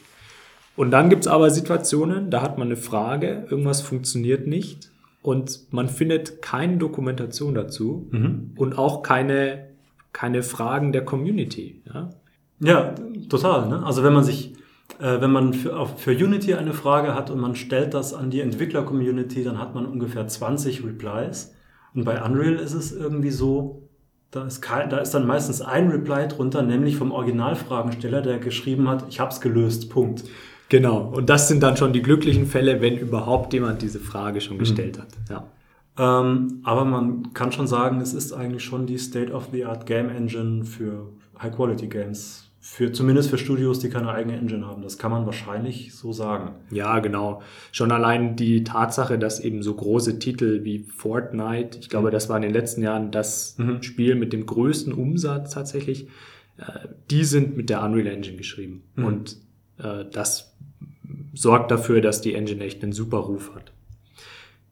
Und 0.76 0.92
dann 0.92 1.10
gibt 1.10 1.24
es 1.24 1.28
aber 1.28 1.50
Situationen, 1.50 2.30
da 2.30 2.42
hat 2.42 2.58
man 2.58 2.68
eine 2.68 2.78
Frage, 2.78 3.46
irgendwas 3.50 3.82
funktioniert 3.82 4.48
nicht 4.48 4.90
und 5.22 5.74
man 5.74 5.90
findet 5.90 6.42
keine 6.42 6.78
Dokumentation 6.78 7.54
dazu 7.54 8.08
mhm. 8.12 8.52
und 8.56 8.78
auch 8.78 9.04
keine, 9.04 9.68
keine 10.14 10.44
Fragen 10.44 10.92
der 10.92 11.04
Community. 11.04 11.82
Ja, 11.94 12.10
ja 12.60 12.96
total. 13.28 13.70
Ne? 13.70 13.84
Also 13.84 14.04
wenn 14.04 14.14
man 14.14 14.24
sich, 14.24 14.54
äh, 15.00 15.20
wenn 15.20 15.32
man 15.32 15.54
für, 15.54 15.88
für 15.98 16.12
Unity 16.12 16.54
eine 16.54 16.74
Frage 16.74 17.16
hat 17.16 17.30
und 17.32 17.40
man 17.40 17.56
stellt 17.56 17.94
das 17.94 18.14
an 18.14 18.30
die 18.30 18.40
Entwickler-Community, 18.42 19.44
dann 19.44 19.58
hat 19.58 19.76
man 19.76 19.86
ungefähr 19.86 20.28
20 20.28 20.86
Replies. 20.86 21.54
Und 21.94 22.06
bei 22.06 22.22
Unreal 22.24 22.56
ist 22.56 22.74
es 22.74 22.92
irgendwie 22.92 23.32
so, 23.32 23.90
da 24.32 24.46
ist, 24.46 24.62
kein, 24.62 24.90
da 24.90 25.00
ist 25.00 25.12
dann 25.12 25.28
meistens 25.28 25.62
ein 25.62 25.90
Reply 25.90 26.28
drunter, 26.28 26.62
nämlich 26.62 26.96
vom 26.96 27.12
Originalfragensteller, 27.12 28.22
der 28.22 28.40
geschrieben 28.40 28.88
hat, 28.88 29.06
ich 29.10 29.20
habe 29.20 29.32
es 29.32 29.42
gelöst, 29.42 29.90
Punkt. 29.90 30.24
Genau, 30.70 31.02
und 31.02 31.30
das 31.30 31.50
sind 31.50 31.62
dann 31.64 31.76
schon 31.76 31.92
die 31.92 32.02
glücklichen 32.02 32.46
Fälle, 32.46 32.80
wenn 32.80 32.98
überhaupt 32.98 33.52
jemand 33.52 33.82
diese 33.82 34.00
Frage 34.00 34.40
schon 34.40 34.58
gestellt 34.58 34.98
mhm. 34.98 35.02
hat. 35.02 35.10
Ja. 35.30 35.48
Ähm, 36.22 36.62
aber 36.64 36.86
man 36.86 37.34
kann 37.34 37.52
schon 37.52 37.68
sagen, 37.68 38.00
es 38.00 38.14
ist 38.14 38.32
eigentlich 38.32 38.64
schon 38.64 38.86
die 38.86 38.98
State-of-the-Art 38.98 39.86
Game 39.86 40.10
Engine 40.10 40.64
für 40.64 41.10
High-Quality-Games. 41.42 42.51
Für, 42.64 42.92
zumindest 42.92 43.32
für 43.32 43.40
Studios, 43.40 43.80
die 43.80 43.90
keine 43.90 44.10
eigene 44.10 44.38
Engine 44.38 44.68
haben. 44.68 44.84
Das 44.84 45.00
kann 45.00 45.10
man 45.10 45.26
wahrscheinlich 45.26 45.96
so 45.96 46.14
sagen. 46.14 46.54
Ja, 46.70 47.00
genau. 47.00 47.42
Schon 47.72 47.92
allein 47.92 48.36
die 48.36 48.64
Tatsache, 48.64 49.18
dass 49.18 49.40
eben 49.40 49.64
so 49.64 49.74
große 49.74 50.20
Titel 50.20 50.64
wie 50.64 50.84
Fortnite, 50.84 51.80
ich 51.80 51.90
glaube, 51.90 52.12
das 52.12 52.30
war 52.30 52.36
in 52.36 52.44
den 52.44 52.54
letzten 52.54 52.84
Jahren 52.84 53.10
das 53.10 53.58
mhm. 53.58 53.82
Spiel 53.82 54.14
mit 54.14 54.32
dem 54.32 54.46
größten 54.46 54.94
Umsatz 54.94 55.56
tatsächlich, 55.56 56.08
äh, 56.58 56.88
die 57.10 57.24
sind 57.24 57.58
mit 57.58 57.72
der 57.72 57.82
Unreal 57.82 58.06
Engine 58.06 58.38
geschrieben. 58.38 58.84
Mhm. 58.94 59.06
Und 59.06 59.38
äh, 59.80 60.06
das 60.12 60.56
sorgt 61.34 61.72
dafür, 61.72 62.00
dass 62.00 62.22
die 62.22 62.36
Engine 62.36 62.64
echt 62.64 62.84
einen 62.84 62.94
super 62.94 63.18
Ruf 63.18 63.56
hat. 63.56 63.72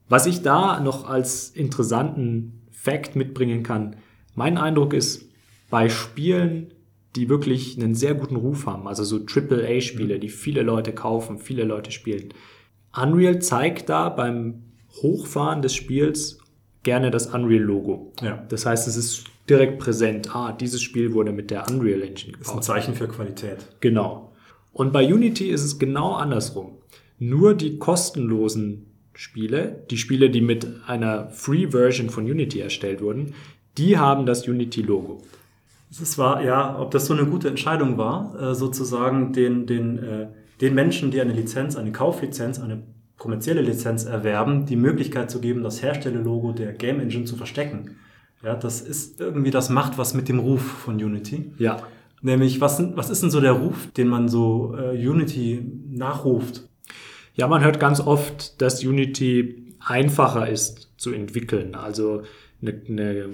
Was 0.10 0.28
ich 0.28 0.44
da 0.44 0.80
noch 0.80 1.10
als 1.10 1.50
interessanten 1.50 2.62
Fact 2.70 3.16
mitbringen 3.16 3.64
kann, 3.64 3.96
mein 4.36 4.60
Eindruck 4.60 4.94
ist, 4.94 5.26
bei 5.72 5.90
Spielen, 5.90 6.72
die 7.16 7.30
wirklich 7.30 7.78
einen 7.78 7.96
sehr 7.96 8.14
guten 8.14 8.36
Ruf 8.36 8.66
haben, 8.66 8.88
also 8.88 9.04
so 9.04 9.18
AAA-Spiele, 9.18 10.20
die 10.20 10.30
viele 10.30 10.62
Leute 10.62 10.94
kaufen, 10.94 11.40
viele 11.40 11.64
Leute 11.64 11.92
spielen, 11.92 12.34
Unreal 12.96 13.40
zeigt 13.40 13.90
da 13.90 14.10
beim 14.10 14.64
Hochfahren 15.02 15.62
des 15.62 15.76
Spiels 15.76 16.40
gerne 16.84 17.12
das 17.12 17.28
Unreal-Logo. 17.28 18.14
Ja. 18.22 18.46
Das 18.50 18.66
heißt, 18.66 18.88
es 18.88 18.96
ist 18.96 19.26
direkt 19.50 19.80
präsent. 19.80 20.36
Ah, 20.36 20.52
dieses 20.52 20.82
Spiel 20.82 21.14
wurde 21.14 21.32
mit 21.32 21.52
der 21.52 21.70
Unreal 21.70 22.02
Engine 22.02 22.34
gebaut. 22.34 22.48
Ist 22.48 22.56
ein 22.56 22.62
Zeichen 22.62 22.96
für 22.96 23.08
Qualität. 23.08 23.68
Genau. 23.80 24.34
Und 24.72 24.94
bei 24.94 25.06
Unity 25.06 25.50
ist 25.50 25.64
es 25.64 25.80
genau 25.80 26.14
andersrum. 26.14 26.78
Nur 27.18 27.54
die 27.54 27.78
kostenlosen 27.78 28.86
Spiele, 29.14 29.84
die 29.90 29.98
Spiele, 29.98 30.30
die 30.30 30.42
mit 30.42 30.68
einer 30.88 31.30
Free-Version 31.30 32.10
von 32.10 32.24
Unity 32.24 32.62
erstellt 32.62 33.02
wurden, 33.02 33.34
die 33.78 33.98
haben 33.98 34.26
das 34.26 34.48
Unity-Logo. 34.48 35.22
Es 35.92 36.18
war, 36.18 36.44
ja, 36.44 36.80
ob 36.80 36.92
das 36.92 37.08
so 37.08 37.14
eine 37.14 37.26
gute 37.26 37.48
Entscheidung 37.48 37.98
war, 37.98 38.36
äh, 38.40 38.56
sozusagen 38.56 39.34
den, 39.34 39.66
den, 39.66 39.98
äh, 39.98 40.28
den 40.62 40.76
Menschen, 40.76 41.10
die 41.12 41.20
eine 41.20 41.34
Lizenz, 41.34 41.76
eine 41.76 41.92
Kauflizenz, 41.92 42.60
eine 42.60 42.84
kommerzielle 43.18 43.62
Lizenz 43.62 44.06
erwerben, 44.06 44.66
die 44.66 44.76
Möglichkeit 44.76 45.32
zu 45.32 45.42
geben, 45.42 45.64
das 45.64 45.82
Herstellerlogo 45.82 46.52
der 46.54 46.74
Game 46.74 47.00
Engine 47.00 47.26
zu 47.26 47.36
verstecken. 47.36 47.98
Ja, 48.44 48.56
das 48.56 48.82
ist 48.82 49.20
irgendwie, 49.20 49.52
das 49.52 49.70
macht 49.70 49.98
was 49.98 50.14
mit 50.14 50.30
dem 50.30 50.40
Ruf 50.40 50.62
von 50.62 50.96
Unity. 50.96 51.52
Ja. 51.58 51.82
Nämlich, 52.22 52.62
was, 52.62 52.82
was 52.96 53.10
ist 53.10 53.24
denn 53.24 53.32
so 53.32 53.42
der 53.42 53.54
Ruf, 53.54 53.92
den 53.92 54.08
man 54.08 54.30
so 54.30 54.76
äh, 54.78 54.96
Unity 54.96 55.66
nachruft? 55.90 56.70
Ja, 57.36 57.48
man 57.48 57.64
hört 57.64 57.80
ganz 57.80 58.00
oft, 58.00 58.62
dass 58.62 58.84
Unity 58.84 59.76
einfacher 59.80 60.50
ist 60.50 60.90
zu 60.98 61.12
entwickeln. 61.14 61.76
Also 61.76 62.24
eine, 62.62 62.82
eine 62.88 63.30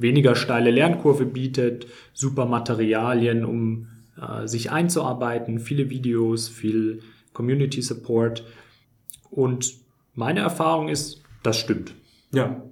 weniger 0.00 0.34
steile 0.34 0.70
Lernkurve 0.70 1.26
bietet, 1.26 1.86
super 2.12 2.46
Materialien, 2.46 3.44
um 3.44 3.88
äh, 4.20 4.46
sich 4.46 4.70
einzuarbeiten, 4.70 5.58
viele 5.58 5.90
Videos, 5.90 6.48
viel 6.48 7.02
Community 7.32 7.82
Support. 7.82 8.44
Und 9.30 9.74
meine 10.14 10.40
Erfahrung 10.40 10.88
ist, 10.88 11.22
das 11.42 11.58
stimmt. 11.58 11.94
Ja, 12.32 12.62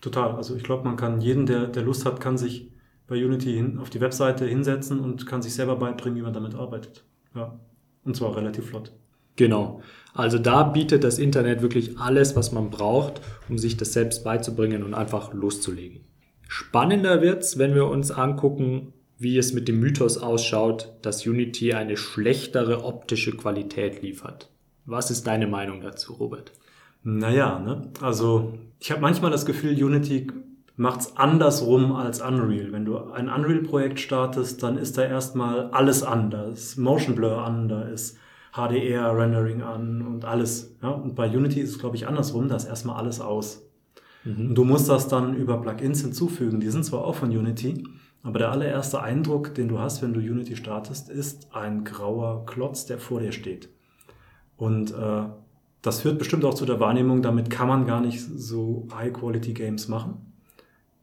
total. 0.00 0.32
Also 0.32 0.56
ich 0.56 0.62
glaube, 0.62 0.84
man 0.84 0.96
kann 0.96 1.20
jeden, 1.20 1.46
der, 1.46 1.66
der 1.66 1.82
Lust 1.82 2.04
hat, 2.04 2.20
kann 2.20 2.36
sich 2.36 2.70
bei 3.06 3.24
Unity 3.24 3.54
hin, 3.54 3.78
auf 3.78 3.90
die 3.90 4.00
Webseite 4.00 4.46
hinsetzen 4.46 5.00
und 5.00 5.26
kann 5.26 5.42
sich 5.42 5.54
selber 5.54 5.76
beibringen, 5.76 6.18
wie 6.18 6.22
man 6.22 6.34
damit 6.34 6.54
arbeitet. 6.54 7.04
Ja. 7.34 7.58
Und 8.04 8.16
zwar 8.16 8.36
relativ 8.36 8.66
flott. 8.66 8.92
Genau. 9.36 9.82
Also 10.14 10.38
da 10.38 10.64
bietet 10.64 11.04
das 11.04 11.18
Internet 11.18 11.62
wirklich 11.62 11.98
alles, 11.98 12.36
was 12.36 12.52
man 12.52 12.70
braucht, 12.70 13.20
um 13.48 13.56
sich 13.56 13.76
das 13.76 13.92
selbst 13.92 14.24
beizubringen 14.24 14.82
und 14.82 14.94
einfach 14.94 15.32
loszulegen. 15.32 16.00
Spannender 16.48 17.20
wird's, 17.20 17.58
wenn 17.58 17.74
wir 17.74 17.86
uns 17.86 18.10
angucken, 18.10 18.94
wie 19.18 19.36
es 19.36 19.52
mit 19.52 19.68
dem 19.68 19.80
Mythos 19.80 20.16
ausschaut, 20.16 20.94
dass 21.02 21.26
Unity 21.26 21.74
eine 21.74 21.98
schlechtere 21.98 22.84
optische 22.84 23.36
Qualität 23.36 24.00
liefert. 24.00 24.50
Was 24.86 25.10
ist 25.10 25.26
deine 25.26 25.46
Meinung 25.46 25.82
dazu, 25.82 26.14
Robert? 26.14 26.52
Naja, 27.02 27.58
ne? 27.58 27.90
also 28.00 28.54
ich 28.80 28.90
habe 28.90 29.02
manchmal 29.02 29.30
das 29.30 29.44
Gefühl, 29.44 29.72
Unity 29.72 30.28
macht's 30.76 31.16
andersrum 31.18 31.92
als 31.92 32.22
Unreal. 32.22 32.72
Wenn 32.72 32.86
du 32.86 32.96
ein 32.96 33.28
Unreal-Projekt 33.28 34.00
startest, 34.00 34.62
dann 34.62 34.78
ist 34.78 34.96
da 34.96 35.02
erstmal 35.02 35.68
alles 35.70 36.02
anders. 36.02 36.78
Motion 36.78 37.14
Blur 37.14 37.44
an, 37.44 37.68
da 37.68 37.82
ist 37.82 38.16
HDR-Rendering 38.54 39.60
an 39.60 40.00
und 40.00 40.24
alles. 40.24 40.76
Ja? 40.82 40.88
Und 40.88 41.14
bei 41.14 41.28
Unity 41.28 41.60
ist 41.60 41.70
es, 41.72 41.78
glaube 41.78 41.96
ich, 41.96 42.06
andersrum, 42.06 42.48
da 42.48 42.56
ist 42.56 42.64
erstmal 42.64 42.96
alles 42.96 43.20
aus. 43.20 43.67
Mhm. 44.28 44.48
Und 44.48 44.54
du 44.54 44.64
musst 44.64 44.88
das 44.88 45.08
dann 45.08 45.34
über 45.34 45.60
Plugins 45.60 46.02
hinzufügen. 46.02 46.60
Die 46.60 46.70
sind 46.70 46.84
zwar 46.84 47.04
auch 47.04 47.14
von 47.14 47.30
Unity, 47.30 47.84
aber 48.22 48.38
der 48.38 48.50
allererste 48.50 49.00
Eindruck, 49.00 49.54
den 49.54 49.68
du 49.68 49.78
hast, 49.78 50.02
wenn 50.02 50.12
du 50.12 50.20
Unity 50.20 50.56
startest, 50.56 51.08
ist 51.08 51.54
ein 51.54 51.84
grauer 51.84 52.44
Klotz, 52.46 52.86
der 52.86 52.98
vor 52.98 53.20
dir 53.20 53.32
steht. 53.32 53.68
Und 54.56 54.90
äh, 54.92 55.22
das 55.82 56.00
führt 56.00 56.18
bestimmt 56.18 56.44
auch 56.44 56.54
zu 56.54 56.66
der 56.66 56.80
Wahrnehmung, 56.80 57.22
damit 57.22 57.48
kann 57.50 57.68
man 57.68 57.86
gar 57.86 58.00
nicht 58.00 58.20
so 58.20 58.88
High-Quality-Games 58.92 59.88
machen. 59.88 60.32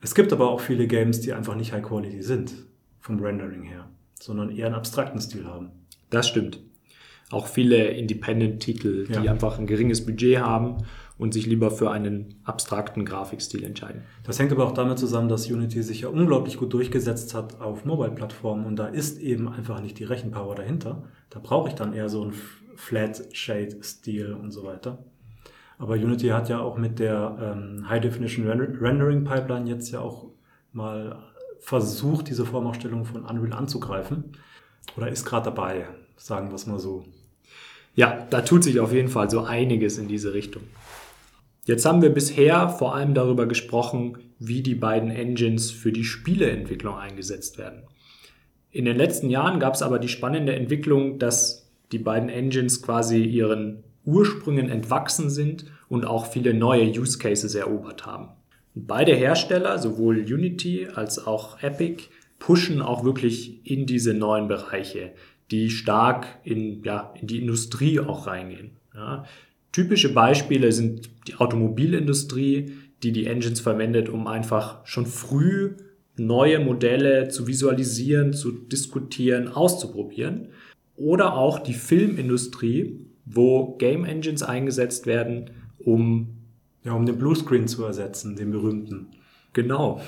Es 0.01 0.13
gibt 0.13 0.34
aber 0.34 0.50
auch 0.50 0.60
viele 0.60 0.88
Games, 0.88 1.22
die 1.22 1.34
einfach 1.34 1.55
nicht 1.55 1.72
High 1.72 1.84
Quality 1.84 2.22
sind, 2.22 2.53
vom 3.00 3.20
Rendering 3.20 3.63
her, 3.63 3.89
sondern 4.20 4.51
eher 4.51 4.67
einen 4.67 4.75
abstrakten 4.75 5.22
Stil 5.22 5.46
haben. 5.46 5.72
Das 6.10 6.27
stimmt. 6.27 6.60
Auch 7.32 7.48
viele 7.48 7.88
Independent-Titel, 7.88 9.08
die 9.08 9.13
ja. 9.13 9.32
einfach 9.32 9.58
ein 9.58 9.65
geringes 9.65 10.05
Budget 10.05 10.39
haben 10.39 10.77
und 11.17 11.34
sich 11.34 11.45
lieber 11.45 11.72
für 11.72 11.91
einen 11.91 12.36
abstrakten 12.43 13.05
Grafikstil 13.05 13.63
entscheiden. 13.63 14.03
Das 14.24 14.38
hängt 14.38 14.51
aber 14.51 14.65
auch 14.65 14.74
damit 14.74 15.00
zusammen, 15.00 15.29
dass 15.29 15.50
Unity 15.50 15.81
sich 15.81 16.01
ja 16.01 16.10
unglaublich 16.10 16.57
gut 16.57 16.74
durchgesetzt 16.74 17.34
hat 17.34 17.62
auf 17.62 17.86
Mobile-Plattformen 17.86 18.65
und 18.65 18.75
da 18.75 18.88
ist 18.88 19.19
eben 19.19 19.48
einfach 19.48 19.81
nicht 19.81 19.98
die 20.00 20.03
Rechenpower 20.03 20.55
dahinter. 20.55 21.03
Da 21.29 21.39
brauche 21.39 21.69
ich 21.69 21.75
dann 21.75 21.93
eher 21.93 22.10
so 22.10 22.24
einen 22.24 22.34
Flat-Shade-Stil 22.75 24.34
und 24.34 24.51
so 24.51 24.63
weiter. 24.65 25.00
Aber 25.77 25.95
Unity 25.95 26.27
hat 26.29 26.50
ja 26.50 26.60
auch 26.60 26.77
mit 26.77 27.00
der 27.00 27.55
ähm, 27.57 27.89
High 27.89 28.01
Definition 28.01 28.48
Rendering 28.48 29.24
Pipeline 29.24 29.69
jetzt 29.69 29.91
ja 29.91 30.00
auch 30.00 30.27
mal 30.72 31.22
versucht, 31.60 32.29
diese 32.29 32.45
Formaufstellung 32.45 33.05
von 33.05 33.25
Unreal 33.25 33.53
anzugreifen. 33.53 34.25
Oder 34.95 35.10
ist 35.10 35.25
gerade 35.25 35.45
dabei, 35.45 35.88
sagen 36.15 36.50
wir 36.50 36.55
es 36.55 36.67
mal 36.67 36.79
so. 36.79 37.05
Ja, 37.95 38.25
da 38.29 38.41
tut 38.41 38.63
sich 38.63 38.79
auf 38.79 38.93
jeden 38.93 39.07
Fall 39.07 39.29
so 39.29 39.41
einiges 39.41 39.98
in 39.98 40.07
diese 40.07 40.34
Richtung. 40.34 40.63
Jetzt 41.65 41.86
haben 41.86 42.03
wir 42.03 42.12
bisher 42.12 42.69
vor 42.69 42.95
allem 42.95 43.15
darüber 43.15 43.48
gesprochen, 43.48 44.19
wie 44.38 44.62
die 44.62 44.75
beiden 44.75 45.10
Engines 45.10 45.72
für 45.72 45.91
die 45.91 46.03
Spieleentwicklung 46.03 46.95
eingesetzt 46.95 47.57
werden. 47.57 47.84
In 48.69 48.86
den 48.86 48.95
letzten 48.95 49.31
Jahren 49.31 49.60
gab 49.60 49.74
es 49.74 49.81
aber 49.81 49.98
die 49.98 50.07
spannende 50.07 50.53
Entwicklung, 50.53 51.17
dass 51.17 51.72
die 51.91 51.98
beiden 51.98 52.29
Engines 52.29 52.84
quasi 52.84 53.24
ihren 53.24 53.84
Ursprüngen 54.03 54.69
entwachsen 54.69 55.31
sind 55.31 55.65
und 55.89 56.05
auch 56.05 56.27
viele 56.27 56.53
neue 56.53 56.88
Use 56.88 57.17
Cases 57.17 57.55
erobert 57.55 58.05
haben. 58.05 58.29
beide 58.75 59.15
Hersteller, 59.15 59.79
sowohl 59.79 60.19
Unity 60.19 60.88
als 60.93 61.25
auch 61.25 61.63
Epic, 61.63 62.03
pushen 62.38 62.81
auch 62.81 63.03
wirklich 63.03 63.65
in 63.65 63.86
diese 63.86 64.13
neuen 64.13 64.48
Bereiche, 64.48 65.13
die 65.50 65.69
stark 65.69 66.27
in, 66.43 66.84
ja, 66.84 67.13
in 67.19 67.27
die 67.27 67.39
Industrie 67.39 68.00
auch 68.01 68.27
reingehen. 68.27 68.72
Ja. 68.93 69.25
Typische 69.75 70.13
Beispiele 70.13 70.72
sind 70.72 71.10
die 71.27 71.36
Automobilindustrie, 71.36 72.72
die 73.03 73.12
die 73.12 73.25
Engines 73.25 73.60
verwendet, 73.60 74.08
um 74.08 74.25
einfach 74.25 74.86
schon 74.86 75.05
früh 75.05 75.75
neue 76.15 76.60
Modelle 76.60 77.27
zu 77.27 77.46
visualisieren, 77.46 78.32
zu 78.32 78.53
diskutieren, 78.53 79.50
auszuprobieren. 79.50 80.48
Oder 80.96 81.34
auch 81.34 81.60
die 81.60 81.74
Filmindustrie, 81.74 83.01
wo 83.25 83.75
Game 83.75 84.05
Engines 84.05 84.44
eingesetzt 84.44 85.08
werden, 85.08 85.50
um 85.79 86.38
ja, 86.86 86.94
um 86.94 87.05
den 87.05 87.17
Bluescreen 87.17 87.67
zu 87.67 87.84
ersetzen, 87.84 88.38
den 88.38 88.51
berühmten. 88.51 89.08
Genau. 89.51 90.00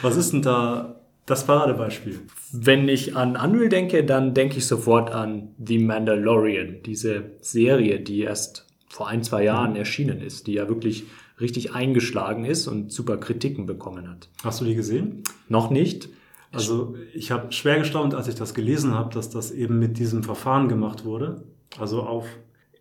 Was 0.00 0.16
ist 0.16 0.32
denn 0.32 0.40
da 0.40 0.98
das 1.26 1.44
Paradebeispiel? 1.44 2.20
Wenn 2.52 2.88
ich 2.88 3.16
an 3.16 3.36
Unreal 3.36 3.68
denke, 3.68 4.04
dann 4.04 4.32
denke 4.32 4.58
ich 4.58 4.66
sofort 4.66 5.10
an 5.10 5.54
The 5.64 5.78
Mandalorian, 5.78 6.82
diese 6.84 7.32
Serie, 7.40 8.00
die 8.00 8.20
erst 8.20 8.66
vor 8.88 9.08
ein, 9.08 9.22
zwei 9.22 9.44
Jahren 9.44 9.70
mhm. 9.70 9.76
erschienen 9.76 10.20
ist, 10.20 10.46
die 10.46 10.54
ja 10.54 10.68
wirklich 10.68 11.04
richtig 11.40 11.74
eingeschlagen 11.74 12.44
ist 12.44 12.66
und 12.66 12.92
super 12.92 13.18
Kritiken 13.18 13.66
bekommen 13.66 14.08
hat. 14.08 14.30
Hast 14.42 14.60
du 14.60 14.64
die 14.64 14.74
gesehen? 14.74 15.22
Noch 15.48 15.68
nicht. 15.70 16.08
Also 16.52 16.94
ich 17.12 17.30
habe 17.30 17.52
schwer 17.52 17.78
gestaunt, 17.78 18.14
als 18.14 18.28
ich 18.28 18.36
das 18.36 18.54
gelesen 18.54 18.94
habe, 18.94 19.12
dass 19.12 19.28
das 19.28 19.50
eben 19.50 19.78
mit 19.78 19.98
diesem 19.98 20.22
Verfahren 20.22 20.68
gemacht 20.68 21.04
wurde. 21.04 21.42
Also 21.78 22.02
auf 22.02 22.26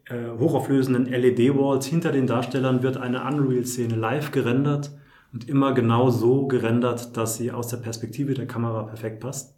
äh, 0.05 0.29
hochauflösenden 0.39 1.07
LED-Walls 1.07 1.87
hinter 1.87 2.11
den 2.11 2.27
Darstellern 2.27 2.83
wird 2.83 2.95
eine 2.95 3.23
Unreal-Szene 3.25 3.95
live 3.95 4.31
gerendert 4.31 4.91
und 5.35 5.49
immer 5.49 5.73
genau 5.73 6.11
so 6.11 6.47
gerendert, 6.47 7.17
dass 7.17 7.35
sie 7.35 7.51
aus 7.51 7.67
der 7.67 7.75
Perspektive 7.75 8.33
der 8.33 8.47
Kamera 8.47 8.83
perfekt 8.83 9.19
passt. 9.19 9.53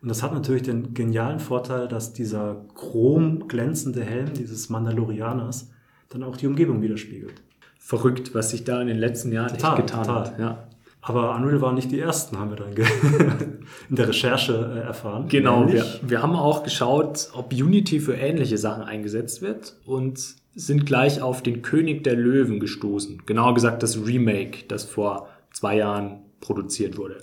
Und 0.00 0.08
das 0.08 0.22
hat 0.22 0.32
natürlich 0.32 0.62
den 0.62 0.94
genialen 0.94 1.40
Vorteil, 1.40 1.88
dass 1.88 2.14
dieser 2.14 2.64
chrom 2.74 3.46
glänzende 3.46 4.02
Helm 4.02 4.32
dieses 4.32 4.70
Mandalorianers 4.70 5.70
dann 6.08 6.22
auch 6.22 6.38
die 6.38 6.46
Umgebung 6.46 6.80
widerspiegelt. 6.80 7.42
Verrückt, 7.78 8.34
was 8.34 8.48
sich 8.48 8.64
da 8.64 8.80
in 8.80 8.88
den 8.88 8.96
letzten 8.96 9.30
Jahren 9.30 9.48
total, 9.48 9.78
echt 9.78 9.86
getan 9.88 10.04
total. 10.04 10.20
hat. 10.20 10.38
Ja. 10.38 10.68
Aber 11.02 11.34
Unreal 11.34 11.60
waren 11.60 11.74
nicht 11.74 11.90
die 11.90 12.00
ersten, 12.00 12.38
haben 12.38 12.48
wir 12.48 12.56
dann 12.56 12.72
in 13.90 13.96
der 13.96 14.08
Recherche 14.08 14.54
äh, 14.54 14.86
erfahren. 14.86 15.28
Genau, 15.28 15.70
wir, 15.70 15.84
wir 16.00 16.22
haben 16.22 16.34
auch 16.34 16.62
geschaut, 16.62 17.28
ob 17.34 17.52
Unity 17.52 18.00
für 18.00 18.14
ähnliche 18.14 18.56
Sachen 18.56 18.84
eingesetzt 18.84 19.42
wird 19.42 19.76
und 19.84 20.36
sind 20.54 20.86
gleich 20.86 21.20
auf 21.20 21.42
den 21.42 21.62
König 21.62 22.04
der 22.04 22.14
Löwen 22.14 22.60
gestoßen. 22.60 23.22
Genauer 23.26 23.54
gesagt 23.54 23.82
das 23.82 24.06
Remake, 24.06 24.64
das 24.68 24.84
vor 24.84 25.28
zwei 25.52 25.76
Jahren 25.76 26.20
produziert 26.40 26.96
wurde. 26.96 27.18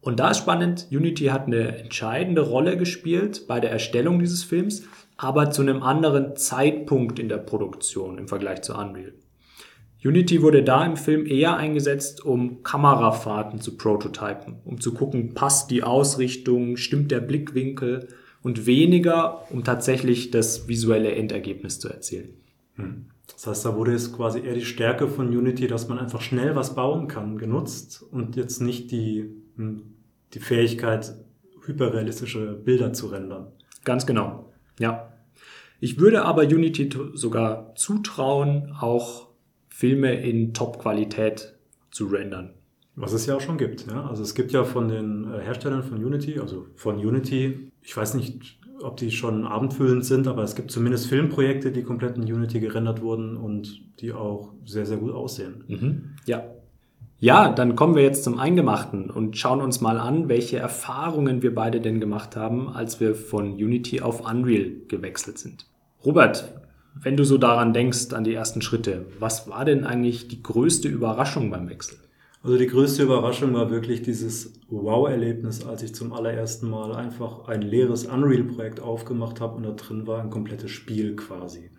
Und 0.00 0.20
da 0.20 0.30
ist 0.30 0.38
spannend, 0.38 0.86
Unity 0.90 1.26
hat 1.26 1.46
eine 1.46 1.76
entscheidende 1.78 2.42
Rolle 2.42 2.76
gespielt 2.76 3.46
bei 3.48 3.60
der 3.60 3.70
Erstellung 3.70 4.18
dieses 4.20 4.44
Films, 4.44 4.84
aber 5.16 5.50
zu 5.50 5.62
einem 5.62 5.82
anderen 5.82 6.36
Zeitpunkt 6.36 7.18
in 7.18 7.28
der 7.28 7.38
Produktion 7.38 8.16
im 8.16 8.28
Vergleich 8.28 8.62
zu 8.62 8.74
Unreal. 8.74 9.12
Unity 10.02 10.42
wurde 10.42 10.62
da 10.62 10.86
im 10.86 10.96
Film 10.96 11.26
eher 11.26 11.56
eingesetzt, 11.56 12.24
um 12.24 12.62
Kamerafahrten 12.62 13.60
zu 13.60 13.76
prototypen, 13.76 14.60
um 14.64 14.80
zu 14.80 14.94
gucken, 14.94 15.34
passt 15.34 15.72
die 15.72 15.82
Ausrichtung, 15.82 16.76
stimmt 16.76 17.10
der 17.10 17.20
Blickwinkel 17.20 18.08
und 18.42 18.66
weniger, 18.66 19.50
um 19.50 19.64
tatsächlich 19.64 20.30
das 20.30 20.68
visuelle 20.68 21.12
Endergebnis 21.12 21.80
zu 21.80 21.88
erzielen. 21.88 22.30
Hm. 22.76 23.06
Das 23.32 23.46
heißt, 23.46 23.64
da 23.66 23.76
wurde 23.76 23.92
jetzt 23.92 24.16
quasi 24.16 24.40
eher 24.40 24.54
die 24.54 24.64
Stärke 24.64 25.06
von 25.08 25.28
Unity, 25.28 25.68
dass 25.68 25.88
man 25.88 25.98
einfach 25.98 26.20
schnell 26.20 26.56
was 26.56 26.74
bauen 26.74 27.08
kann, 27.08 27.38
genutzt 27.38 28.02
und 28.10 28.36
jetzt 28.36 28.60
nicht 28.60 28.90
die, 28.90 29.30
hm, 29.56 29.82
die 30.34 30.40
Fähigkeit, 30.40 31.14
hyperrealistische 31.64 32.54
Bilder 32.54 32.92
zu 32.92 33.08
rendern. 33.08 33.48
Ganz 33.84 34.06
genau, 34.06 34.52
ja. 34.78 35.12
Ich 35.80 36.00
würde 36.00 36.24
aber 36.24 36.42
Unity 36.42 36.90
sogar 37.14 37.74
zutrauen, 37.76 38.74
auch 38.80 39.28
Filme 39.68 40.20
in 40.20 40.52
Top-Qualität 40.54 41.54
zu 41.92 42.06
rendern. 42.06 42.54
Was 43.00 43.12
es 43.12 43.26
ja 43.26 43.36
auch 43.36 43.40
schon 43.40 43.58
gibt. 43.58 43.86
Ja? 43.86 44.06
Also 44.06 44.22
es 44.22 44.34
gibt 44.34 44.52
ja 44.52 44.64
von 44.64 44.88
den 44.88 45.32
äh, 45.32 45.40
Herstellern 45.40 45.82
von 45.82 46.04
Unity, 46.04 46.40
also 46.40 46.66
von 46.74 46.96
Unity, 46.96 47.70
ich 47.82 47.96
weiß 47.96 48.14
nicht, 48.14 48.58
ob 48.82 48.96
die 48.96 49.10
schon 49.10 49.46
abendfüllend 49.46 50.04
sind, 50.04 50.26
aber 50.26 50.42
es 50.42 50.54
gibt 50.54 50.70
zumindest 50.70 51.06
Filmprojekte, 51.06 51.72
die 51.72 51.82
komplett 51.82 52.16
in 52.16 52.22
Unity 52.22 52.60
gerendert 52.60 53.02
wurden 53.02 53.36
und 53.36 53.82
die 54.00 54.12
auch 54.12 54.52
sehr, 54.64 54.86
sehr 54.86 54.98
gut 54.98 55.12
aussehen. 55.12 55.64
Mhm. 55.66 56.10
Ja. 56.26 56.44
Ja, 57.20 57.50
dann 57.50 57.74
kommen 57.74 57.96
wir 57.96 58.04
jetzt 58.04 58.22
zum 58.22 58.38
Eingemachten 58.38 59.10
und 59.10 59.36
schauen 59.36 59.60
uns 59.60 59.80
mal 59.80 59.98
an, 59.98 60.28
welche 60.28 60.58
Erfahrungen 60.58 61.42
wir 61.42 61.52
beide 61.52 61.80
denn 61.80 61.98
gemacht 61.98 62.36
haben, 62.36 62.68
als 62.68 63.00
wir 63.00 63.16
von 63.16 63.54
Unity 63.54 64.00
auf 64.00 64.20
Unreal 64.20 64.70
gewechselt 64.86 65.38
sind. 65.38 65.66
Robert, 66.04 66.54
wenn 66.94 67.16
du 67.16 67.24
so 67.24 67.36
daran 67.36 67.72
denkst, 67.72 68.12
an 68.12 68.22
die 68.22 68.34
ersten 68.34 68.62
Schritte, 68.62 69.06
was 69.18 69.48
war 69.48 69.64
denn 69.64 69.84
eigentlich 69.84 70.28
die 70.28 70.44
größte 70.44 70.86
Überraschung 70.86 71.50
beim 71.50 71.68
Wechsel? 71.68 71.98
Also 72.42 72.56
die 72.56 72.68
größte 72.68 73.02
Überraschung 73.02 73.52
war 73.54 73.70
wirklich 73.70 74.02
dieses 74.02 74.60
Wow-Erlebnis, 74.68 75.66
als 75.66 75.82
ich 75.82 75.94
zum 75.94 76.12
allerersten 76.12 76.70
Mal 76.70 76.94
einfach 76.94 77.48
ein 77.48 77.62
leeres 77.62 78.06
Unreal-Projekt 78.06 78.80
aufgemacht 78.80 79.40
habe 79.40 79.56
und 79.56 79.64
da 79.64 79.72
drin 79.72 80.06
war 80.06 80.22
ein 80.22 80.30
komplettes 80.30 80.70
Spiel 80.70 81.16
quasi. 81.16 81.70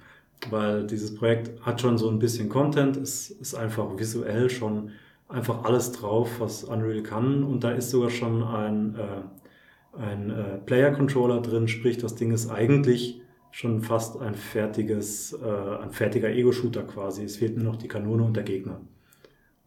Weil 0.49 0.85
dieses 0.85 1.15
Projekt 1.15 1.61
hat 1.65 1.79
schon 1.79 1.97
so 1.97 2.09
ein 2.09 2.19
bisschen 2.19 2.49
Content, 2.49 2.97
es 2.97 3.29
ist 3.29 3.55
einfach 3.55 3.97
visuell 3.97 4.49
schon 4.49 4.91
einfach 5.29 5.63
alles 5.63 5.93
drauf, 5.93 6.39
was 6.39 6.63
Unreal 6.65 7.03
kann 7.03 7.43
und 7.43 7.63
da 7.63 7.71
ist 7.71 7.91
sogar 7.91 8.09
schon 8.09 8.43
ein, 8.43 8.95
äh, 8.95 9.97
ein 9.97 10.29
äh, 10.29 10.57
Player-Controller 10.57 11.41
drin, 11.41 11.67
sprich 11.67 11.97
das 11.97 12.15
Ding 12.15 12.31
ist 12.31 12.49
eigentlich 12.49 13.21
schon 13.51 13.81
fast 13.81 14.19
ein 14.19 14.35
fertiges, 14.35 15.33
äh, 15.33 15.83
ein 15.83 15.91
fertiger 15.91 16.29
Ego-Shooter 16.29 16.83
quasi. 16.83 17.23
Es 17.23 17.37
fehlt 17.37 17.55
nur 17.57 17.65
noch 17.65 17.77
die 17.77 17.87
Kanone 17.87 18.23
und 18.23 18.35
der 18.35 18.43
Gegner. 18.43 18.81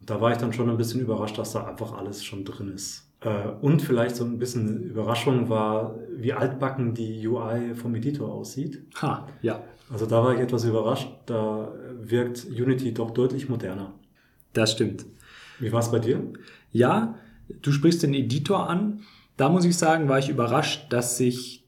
Da 0.04 0.20
war 0.20 0.32
ich 0.32 0.38
dann 0.38 0.52
schon 0.52 0.68
ein 0.68 0.76
bisschen 0.76 1.00
überrascht, 1.00 1.38
dass 1.38 1.52
da 1.52 1.66
einfach 1.66 1.92
alles 1.92 2.24
schon 2.24 2.44
drin 2.44 2.72
ist. 2.72 3.08
Äh, 3.20 3.48
und 3.60 3.82
vielleicht 3.82 4.16
so 4.16 4.24
ein 4.24 4.38
bisschen 4.38 4.82
Überraschung 4.82 5.48
war, 5.48 5.96
wie 6.16 6.32
altbacken 6.32 6.94
die 6.94 7.26
UI 7.26 7.74
vom 7.74 7.94
Editor 7.94 8.32
aussieht. 8.32 8.82
Ha, 9.00 9.28
ja. 9.42 9.62
Also 9.92 10.06
da 10.06 10.24
war 10.24 10.34
ich 10.34 10.40
etwas 10.40 10.64
überrascht. 10.64 11.08
Da 11.26 11.72
wirkt 12.00 12.46
Unity 12.46 12.94
doch 12.94 13.10
deutlich 13.10 13.48
moderner. 13.48 13.92
Das 14.52 14.72
stimmt. 14.72 15.04
Wie 15.58 15.72
war 15.72 15.80
es 15.80 15.90
bei 15.90 15.98
dir? 15.98 16.32
Ja, 16.72 17.14
du 17.60 17.72
sprichst 17.72 18.02
den 18.02 18.14
Editor 18.14 18.68
an. 18.68 19.02
Da 19.36 19.48
muss 19.48 19.64
ich 19.64 19.76
sagen, 19.76 20.08
war 20.08 20.18
ich 20.18 20.28
überrascht, 20.28 20.92
dass 20.92 21.16
sich 21.16 21.61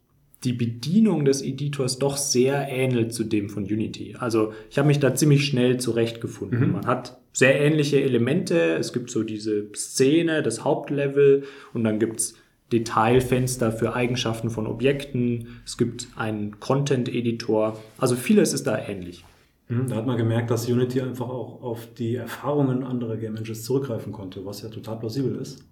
die 0.44 0.52
Bedienung 0.52 1.24
des 1.24 1.42
Editors 1.42 1.98
doch 1.98 2.16
sehr 2.16 2.68
ähnelt 2.68 3.12
zu 3.14 3.24
dem 3.24 3.48
von 3.48 3.64
Unity. 3.64 4.16
Also 4.18 4.52
ich 4.70 4.78
habe 4.78 4.88
mich 4.88 5.00
da 5.00 5.14
ziemlich 5.14 5.46
schnell 5.46 5.78
zurechtgefunden. 5.78 6.60
Mhm. 6.60 6.72
Man 6.72 6.86
hat 6.86 7.18
sehr 7.32 7.60
ähnliche 7.60 8.02
Elemente. 8.02 8.74
Es 8.74 8.92
gibt 8.92 9.10
so 9.10 9.22
diese 9.22 9.66
Szene, 9.74 10.42
das 10.42 10.64
Hauptlevel 10.64 11.44
und 11.72 11.84
dann 11.84 11.98
gibt's 11.98 12.36
Detailfenster 12.72 13.72
für 13.72 13.94
Eigenschaften 13.94 14.50
von 14.50 14.66
Objekten. 14.66 15.60
Es 15.64 15.76
gibt 15.76 16.08
einen 16.16 16.60
Content-Editor. 16.60 17.78
Also 17.98 18.16
vieles 18.16 18.52
ist 18.52 18.66
da 18.66 18.78
ähnlich. 18.78 19.24
Mhm, 19.68 19.88
da 19.88 19.96
hat 19.96 20.06
man 20.06 20.16
gemerkt, 20.16 20.50
dass 20.50 20.68
Unity 20.68 21.00
einfach 21.00 21.28
auch 21.28 21.62
auf 21.62 21.88
die 21.94 22.16
Erfahrungen 22.16 22.84
anderer 22.84 23.16
Game 23.16 23.36
Engines 23.36 23.64
zurückgreifen 23.64 24.12
konnte, 24.12 24.44
was 24.44 24.62
ja 24.62 24.68
total 24.68 24.98
plausibel 24.98 25.36
ist. 25.36 25.64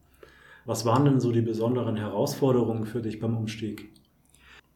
Was 0.64 0.84
waren 0.84 1.04
denn 1.04 1.20
so 1.20 1.32
die 1.32 1.40
besonderen 1.40 1.96
Herausforderungen 1.96 2.86
für 2.86 3.02
dich 3.02 3.18
beim 3.18 3.36
Umstieg? 3.36 3.90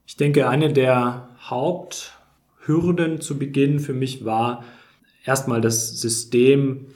Ich 0.07 0.17
denke, 0.17 0.49
eine 0.49 0.73
der 0.73 1.29
Haupthürden 1.41 3.21
zu 3.21 3.39
Beginn 3.39 3.81
für 3.81 3.93
mich 3.93 4.25
war, 4.25 4.65
erstmal 5.25 5.61
das 5.61 6.01
System 6.01 6.87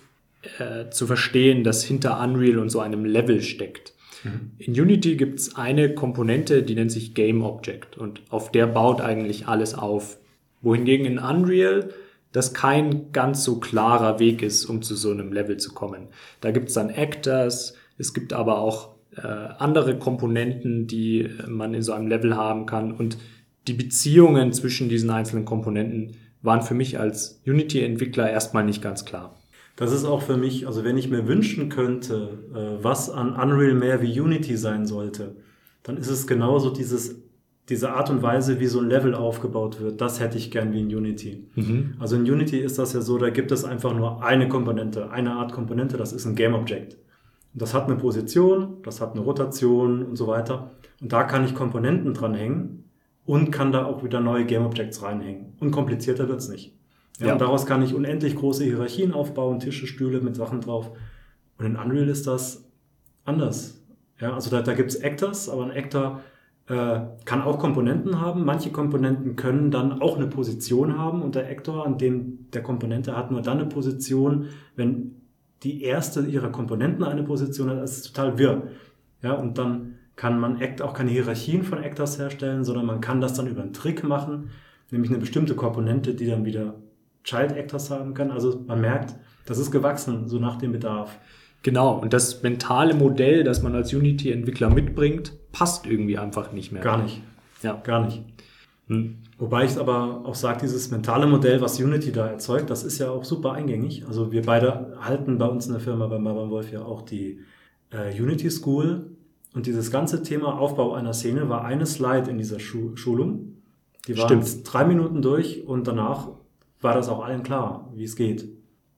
äh, 0.59 0.91
zu 0.91 1.07
verstehen, 1.07 1.65
das 1.65 1.83
hinter 1.83 2.21
Unreal 2.21 2.59
und 2.59 2.71
so 2.71 2.81
einem 2.81 3.05
Level 3.05 3.43
steckt. 3.43 3.93
Mhm. 4.25 4.53
In 4.59 4.81
Unity 4.81 5.17
gibt 5.17 5.41
es 5.41 5.57
eine 5.57 5.95
Komponente, 5.95 6.63
die 6.63 6.75
nennt 6.75 6.93
sich 6.93 7.15
Game 7.15 7.43
Object 7.43 7.99
und 7.99 8.23
auf 8.31 8.53
der 8.53 8.67
baut 8.67 9.01
eigentlich 9.01 9.49
alles 9.49 9.75
auf. 9.75 10.19
Wohingegen 10.63 11.07
in 11.07 11.19
Unreal 11.19 11.91
das 12.33 12.55
kein 12.55 13.13
ganz 13.13 13.45
so 13.45 13.59
klarer 13.59 14.19
Weg 14.19 14.43
ist, 14.43 14.67
um 14.67 14.83
zu 14.83 14.95
so 14.95 15.11
einem 15.11 15.33
Level 15.33 15.57
zu 15.57 15.73
kommen. 15.73 16.09
Da 16.41 16.53
gibt 16.53 16.69
es 16.69 16.75
dann 16.75 16.91
Actors, 16.91 17.75
es 17.99 18.15
gibt 18.15 18.33
aber 18.33 18.59
auch 18.59 18.91
äh, 19.17 19.23
andere 19.23 19.99
Komponenten, 19.99 20.87
die 20.87 21.29
man 21.49 21.75
in 21.75 21.83
so 21.83 21.93
einem 21.93 22.07
Level 22.07 22.37
haben 22.37 22.67
kann. 22.67 22.93
Und 22.93 23.19
die 23.67 23.75
Beziehungen 23.75 24.53
zwischen 24.53 24.89
diesen 24.89 25.11
einzelnen 25.11 25.45
Komponenten 25.45 26.17
waren 26.43 26.63
für 26.63 26.75
mich 26.75 26.99
als 26.99 27.43
Unity-Entwickler 27.47 28.31
erstmal 28.31 28.65
nicht 28.65 28.83
ganz 28.83 29.05
klar. 29.05 29.37
Das 29.77 29.93
ist 29.93 30.05
auch 30.05 30.23
für 30.23 30.37
mich, 30.37 30.67
also 30.67 30.85
wenn 30.85 30.99
ich 30.99 31.11
mir 31.11 31.27
wünschen 31.27 31.69
könnte, 31.69 32.39
äh, 32.55 32.85
was 32.85 33.11
an 33.11 33.33
Unreal 33.33 33.75
mehr 33.75 34.03
wie 34.03 34.21
Unity 34.21 34.57
sein 34.57 34.87
sollte, 34.87 35.37
dann 35.83 35.97
ist 35.97 36.11
es 36.11 36.27
genauso 36.27 36.71
dieses, 36.71 37.23
diese 37.69 37.93
Art 37.93 38.11
und 38.11 38.23
Weise, 38.23 38.61
wie 38.61 38.67
so 38.67 38.81
ein 38.81 38.89
Level 38.89 39.15
aufgebaut 39.15 39.81
wird. 39.81 40.01
Das 40.01 40.21
hätte 40.21 40.37
ich 40.37 40.51
gern 40.51 40.73
wie 40.73 40.81
in 40.81 40.95
Unity. 40.95 41.49
Mhm. 41.55 41.95
Also 41.99 42.17
in 42.17 42.23
Unity 42.23 42.59
ist 42.59 42.79
das 42.79 42.93
ja 42.93 43.01
so, 43.01 43.17
da 43.17 43.31
gibt 43.31 43.53
es 43.53 43.65
einfach 43.65 43.95
nur 43.95 44.23
eine 44.23 44.49
Komponente, 44.49 45.11
eine 45.11 45.33
Art 45.33 45.53
Komponente, 45.53 45.97
das 45.97 46.13
ist 46.13 46.27
ein 46.27 46.35
Game 46.35 46.55
Object. 46.55 46.97
Das 47.53 47.75
hat 47.75 47.87
eine 47.87 47.97
Position, 47.97 48.77
das 48.83 49.01
hat 49.01 49.13
eine 49.13 49.23
Rotation 49.23 50.05
und 50.05 50.17
so 50.17 50.27
weiter. 50.27 50.71
Und 51.01 51.13
da 51.13 51.25
kann 51.25 51.45
ich 51.45 51.55
Komponenten 51.55 52.15
dranhängen 52.15 52.85
und 53.27 53.51
kann 53.51 53.73
da 53.73 53.85
auch 53.85 54.05
wieder 54.05 54.21
neue 54.21 54.45
Game 54.45 54.65
Objects 54.65 55.03
reinhängen. 55.03 55.57
Und 55.61 55.71
komplizierter 55.73 56.29
wird's 56.29 56.49
nicht. 56.49 56.77
Ja, 57.19 57.27
ja. 57.27 57.33
Und 57.33 57.41
daraus 57.41 57.67
kann 57.67 57.83
ich 57.83 57.95
unendlich 57.95 58.37
große 58.37 58.65
Hierarchien 58.65 59.13
aufbauen, 59.13 59.59
Tische, 59.59 59.87
Stühle 59.87 60.21
mit 60.21 60.37
Sachen 60.37 60.61
drauf. 60.61 60.91
Und 61.59 61.67
in 61.67 61.77
Unreal 61.77 62.09
ist 62.09 62.27
das 62.27 62.65
anders. 63.25 63.81
Ja, 64.21 64.35
also 64.35 64.51
da, 64.51 64.63
da 64.63 64.75
gibt's 64.75 64.97
Actors, 64.97 65.49
aber 65.49 65.65
ein 65.65 65.71
Actor 65.73 66.21
äh, 66.69 67.01
kann 67.25 67.43
auch 67.43 67.59
Komponenten 67.59 68.21
haben. 68.21 68.45
Manche 68.45 68.71
Komponenten 68.71 69.37
können 69.37 69.71
dann 69.71 70.01
auch 70.01 70.17
eine 70.17 70.27
Position 70.27 70.97
haben 70.97 71.23
und 71.23 71.35
der 71.35 71.49
Actor, 71.49 71.85
an 71.85 71.99
dem 71.99 72.51
der 72.53 72.63
Komponente 72.63 73.17
hat 73.17 73.31
nur 73.31 73.43
dann 73.43 73.59
eine 73.59 73.69
Position, 73.69 74.47
wenn 74.77 75.17
die 75.63 75.83
erste 75.83 76.21
ihrer 76.23 76.51
Komponenten 76.51 77.05
eine 77.05 77.23
Position 77.23 77.71
hat, 77.71 77.79
das 77.79 77.99
ist 77.99 78.15
total 78.15 78.39
wirr. 78.39 78.63
Ja, 79.23 79.35
und 79.35 79.59
dann 79.59 79.97
kann 80.17 80.39
man 80.39 80.61
auch 80.83 80.95
keine 80.95 81.11
Hierarchien 81.11 81.63
von 81.63 81.83
Actors 81.83 82.19
herstellen, 82.19 82.65
sondern 82.65 82.87
man 82.87 83.01
kann 83.01 83.21
das 83.21 83.35
dann 83.35 83.47
über 83.47 83.63
einen 83.63 83.73
Trick 83.73 84.05
machen, 84.05 84.51
nämlich 84.91 85.11
eine 85.11 85.21
bestimmte 85.21 85.55
Komponente, 85.55 86.15
die 86.15 86.27
dann 86.27 86.45
wieder 86.45 86.75
Child 87.25 87.53
Actors 87.53 87.91
haben 87.91 88.15
kann. 88.15 88.31
Also 88.31 88.63
man 88.67 88.81
merkt, 88.81 89.15
das 89.47 89.59
ist 89.59 89.71
gewachsen, 89.71 90.29
so 90.29 90.39
nach 90.39 90.57
dem 90.57 90.73
Bedarf. 90.73 91.19
Genau, 91.63 91.99
und 91.99 92.13
das 92.13 92.43
mentale 92.43 92.95
Modell, 92.95 93.45
das 93.45 93.63
man 93.63 93.75
als 93.75 93.93
Unity-Entwickler 93.93 94.71
mitbringt, 94.71 95.33
passt 95.53 95.87
irgendwie 95.87 96.17
einfach 96.17 96.53
nicht 96.53 96.73
mehr. 96.73 96.83
Gar 96.83 97.03
nicht. 97.03 97.23
Ja. 97.63 97.81
Gar 97.85 98.07
nicht. 98.07 98.23
Hm. 98.89 99.19
Wobei 99.41 99.65
ich 99.65 99.79
aber 99.79 100.21
auch 100.27 100.35
sage, 100.35 100.61
dieses 100.61 100.91
mentale 100.91 101.27
Modell, 101.27 101.63
was 101.63 101.81
Unity 101.81 102.13
da 102.13 102.27
erzeugt, 102.27 102.69
das 102.69 102.85
ist 102.85 102.99
ja 102.99 103.11
auch 103.11 103.25
super 103.25 103.53
eingängig. 103.53 104.05
Also 104.07 104.31
wir 104.33 104.43
beide 104.43 104.99
halten 105.01 105.39
bei 105.39 105.47
uns 105.47 105.67
in 105.67 105.73
der 105.73 105.81
Firma 105.81 106.09
beim 106.09 106.23
Barbara 106.23 106.51
Wolf 106.51 106.71
ja 106.71 106.83
auch 106.83 107.01
die 107.01 107.41
äh, 107.91 108.13
Unity 108.21 108.51
School. 108.51 109.17
Und 109.55 109.65
dieses 109.65 109.91
ganze 109.91 110.23
Thema 110.23 110.59
Aufbau 110.59 110.93
einer 110.93 111.15
Szene 111.15 111.49
war 111.49 111.65
eine 111.65 111.87
Slide 111.87 112.31
in 112.31 112.37
dieser 112.37 112.61
Schu 112.61 112.95
Schulung. 112.97 113.57
Die 114.07 114.19
war 114.19 114.29
drei 114.29 114.85
Minuten 114.85 115.23
durch 115.23 115.67
und 115.67 115.89
danach 115.89 116.29
war 116.83 116.95
das 116.95 117.09
auch 117.09 117.25
allen 117.25 117.43
klar, 117.43 117.91
wie 117.95 118.05
es 118.05 118.17
geht. 118.17 118.47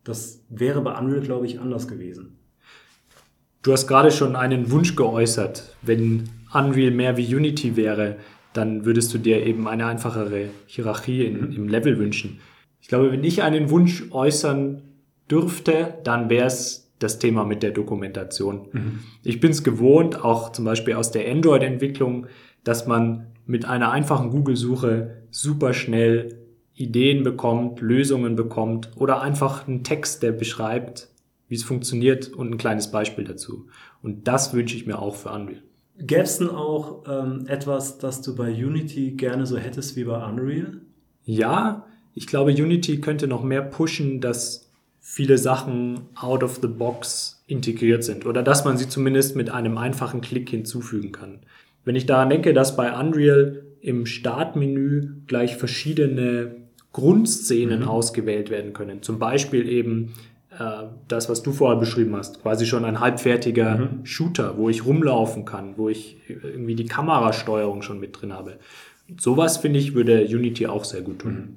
Das 0.03 0.43
wäre 0.49 0.81
bei 0.81 0.99
Unreal, 0.99 1.21
glaube 1.21 1.47
ich, 1.47 1.61
anders 1.61 1.87
gewesen. 1.87 2.37
Du 3.63 3.73
hast 3.73 3.87
gerade 3.87 4.11
schon 4.11 4.35
einen 4.35 4.73
Wunsch 4.73 4.97
geäußert. 4.97 5.77
Wenn 5.83 6.29
Unreal 6.53 6.91
mehr 6.91 7.17
wie 7.17 7.33
Unity 7.33 7.77
wäre, 7.77 8.17
dann 8.55 8.85
würdest 8.85 9.13
du 9.15 9.19
dir 9.19 9.45
eben 9.47 9.67
eine 9.69 9.87
einfachere 9.87 10.49
Hierarchie 10.67 11.25
in, 11.25 11.49
mhm. 11.49 11.53
im 11.53 11.69
Level 11.69 11.99
wünschen. 11.99 12.41
Ich 12.81 12.89
glaube, 12.89 13.13
wenn 13.13 13.25
ich 13.25 13.43
einen 13.43 13.71
Wunsch 13.71 14.05
äußern 14.11 14.83
dürfte, 15.31 15.95
dann 16.05 16.29
wäre 16.31 16.47
es 16.47 16.93
das 16.99 17.19
Thema 17.19 17.45
mit 17.45 17.63
der 17.63 17.71
Dokumentation. 17.71 18.69
Mhm. 18.73 18.99
Ich 19.23 19.41
bin 19.41 19.51
es 19.51 19.65
gewohnt, 19.65 20.25
auch 20.25 20.53
zum 20.53 20.65
Beispiel 20.65 20.95
aus 20.95 21.11
der 21.11 21.31
Android-Entwicklung, 21.31 22.27
dass 22.65 22.87
man 22.87 23.29
mit 23.47 23.65
einer 23.65 23.91
einfachen 23.91 24.31
Google-Suche 24.31 25.23
super 25.31 25.75
schnell 25.75 26.39
Ideen 26.75 27.23
bekommt, 27.23 27.81
Lösungen 27.81 28.37
bekommt 28.37 28.91
oder 28.97 29.21
einfach 29.21 29.67
einen 29.67 29.85
Text, 29.85 30.23
der 30.23 30.33
beschreibt, 30.33 31.09
wie 31.49 31.55
es 31.55 31.65
funktioniert 31.65 32.29
und 32.29 32.53
ein 32.53 32.59
kleines 32.59 32.91
Beispiel 32.91 33.25
dazu. 33.25 33.67
Und 34.03 34.27
das 34.27 34.55
wünsche 34.55 34.77
ich 34.77 34.87
mir 34.87 34.99
auch 34.99 35.15
für 35.15 35.31
Unreal. 35.31 35.63
Gäbe 35.99 36.23
es 36.23 36.39
denn 36.39 36.49
auch 36.49 37.05
ähm, 37.07 37.47
etwas, 37.47 37.99
das 37.99 38.23
du 38.23 38.35
bei 38.35 38.51
Unity 38.51 39.13
gerne 39.13 39.47
so 39.47 39.57
hättest 39.59 39.97
wie 39.97 40.05
bei 40.05 40.25
Unreal? 40.27 40.81
Ja, 41.25 41.87
ich 42.15 42.27
glaube, 42.27 42.51
Unity 42.51 43.01
könnte 43.01 43.27
noch 43.27 43.43
mehr 43.43 43.63
pushen, 43.63 44.21
dass 44.21 44.69
viele 45.01 45.37
Sachen 45.37 46.01
out 46.15 46.43
of 46.43 46.61
the 46.63 46.69
box 46.69 47.43
integriert 47.47 48.05
sind 48.05 48.25
oder 48.25 48.43
dass 48.43 48.65
man 48.65 48.79
sie 48.79 48.89
zumindest 48.89 49.37
mit 49.37 49.51
einem 49.51 49.77
einfachen 49.77 50.21
Klick 50.21 50.49
hinzufügen 50.49 51.13
kann. 51.13 51.41
Wenn 51.85 51.97
ich 51.97 52.07
daran 52.07 52.31
denke, 52.31 52.55
dass 52.55 52.77
bei 52.77 52.99
Unreal 52.99 53.65
im 53.81 54.07
Startmenü 54.07 55.17
gleich 55.27 55.57
verschiedene 55.57 56.57
Grundszenen 56.93 57.81
mhm. 57.81 57.89
ausgewählt 57.89 58.51
werden 58.51 58.73
können. 58.73 59.03
Zum 59.03 59.19
Beispiel 59.19 59.69
eben 59.69 60.15
das, 61.09 61.29
was 61.31 61.43
du 61.43 61.53
vorher 61.53 61.79
beschrieben 61.79 62.15
hast, 62.15 62.43
quasi 62.43 62.67
schon 62.67 62.85
ein 62.85 63.01
halbfertiger 63.01 63.79
mhm. 63.79 64.05
Shooter, 64.05 64.59
wo 64.59 64.69
ich 64.69 64.85
rumlaufen 64.85 65.45
kann, 65.45 65.79
wo 65.79 65.89
ich 65.89 66.19
irgendwie 66.29 66.75
die 66.75 66.85
Kamerasteuerung 66.85 67.83
schon 67.83 68.01
mit 68.01 68.21
drin 68.21 68.33
habe. 68.33 68.59
Sowas 69.19 69.57
finde 69.57 69.79
ich 69.79 69.95
würde 69.95 70.25
Unity 70.25 70.67
auch 70.67 70.85
sehr 70.85 71.03
gut 71.03 71.21
tun. 71.21 71.33
Mhm. 71.33 71.49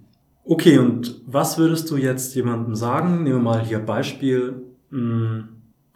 Okay, 0.47 0.77
und 0.77 1.21
was 1.25 1.57
würdest 1.57 1.89
du 1.89 1.97
jetzt 1.97 2.35
jemandem 2.35 2.75
sagen? 2.75 3.23
Nehmen 3.23 3.37
wir 3.37 3.41
mal 3.41 3.65
hier 3.65 3.79
Beispiel. 3.79 4.61
Ein 4.91 5.49